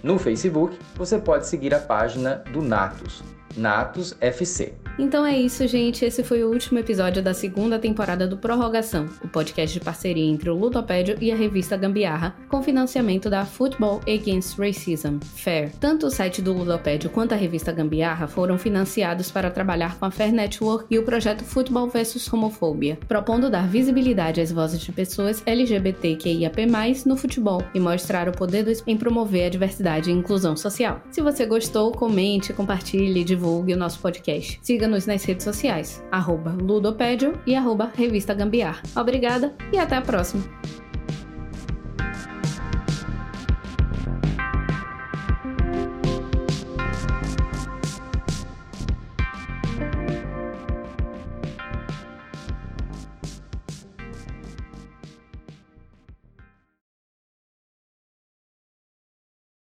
No 0.04 0.20
Facebook, 0.20 0.78
você 0.94 1.18
pode 1.18 1.48
seguir 1.48 1.74
a 1.74 1.80
página 1.80 2.44
do 2.52 2.62
Natus, 2.62 3.24
Natus 3.56 4.14
FC. 4.20 4.74
Então 4.98 5.24
é 5.24 5.36
isso, 5.38 5.66
gente. 5.66 6.04
Esse 6.04 6.22
foi 6.22 6.44
o 6.44 6.50
último 6.50 6.78
episódio 6.78 7.22
da 7.22 7.32
segunda 7.32 7.78
temporada 7.78 8.26
do 8.26 8.36
Prorrogação, 8.36 9.08
o 9.24 9.28
podcast 9.28 9.78
de 9.78 9.82
parceria 9.82 10.24
entre 10.24 10.50
o 10.50 10.54
Ludopédio 10.54 11.16
e 11.18 11.32
a 11.32 11.36
revista 11.36 11.76
Gambiarra, 11.76 12.36
com 12.48 12.62
financiamento 12.62 13.30
da 13.30 13.46
Football 13.46 14.02
Against 14.06 14.58
Racism, 14.58 15.18
FAIR. 15.22 15.72
Tanto 15.80 16.06
o 16.06 16.10
site 16.10 16.42
do 16.42 16.52
Ludopédio 16.52 17.08
quanto 17.08 17.32
a 17.32 17.36
revista 17.36 17.72
Gambiarra 17.72 18.26
foram 18.26 18.58
financiados 18.58 19.30
para 19.30 19.50
trabalhar 19.50 19.98
com 19.98 20.04
a 20.04 20.10
FAIR 20.10 20.32
Network 20.32 20.86
e 20.90 20.98
o 20.98 21.04
projeto 21.04 21.42
Futebol 21.42 21.88
vs 21.88 22.30
Homofobia, 22.30 22.98
propondo 23.08 23.48
dar 23.48 23.66
visibilidade 23.66 24.42
às 24.42 24.52
vozes 24.52 24.80
de 24.80 24.92
pessoas 24.92 25.42
LGBTQIAP+, 25.46 26.66
no 27.06 27.16
futebol 27.16 27.62
e 27.74 27.80
mostrar 27.80 28.28
o 28.28 28.32
poder 28.32 28.64
do 28.64 28.72
em 28.86 28.96
promover 28.96 29.46
a 29.46 29.50
diversidade 29.50 30.10
e 30.10 30.12
inclusão 30.12 30.56
social. 30.56 31.00
Se 31.10 31.20
você 31.20 31.44
gostou, 31.44 31.92
comente, 31.92 32.52
compartilhe 32.52 33.20
e 33.20 33.24
divulgue 33.42 33.74
o 33.74 33.76
nosso 33.76 33.98
podcast. 33.98 34.60
Siga 34.62 34.82
siga-nos 34.82 35.06
nas 35.06 35.24
redes 35.24 35.44
sociais, 35.44 36.02
arroba 36.12 36.52
Ludopédio 36.52 37.40
e 37.44 37.56
arroba 37.56 37.90
Revista 37.94 38.32
Gambiar. 38.32 38.80
Obrigada 38.96 39.54
e 39.72 39.78
até 39.78 39.96
a 39.96 40.02
próxima! 40.02 40.81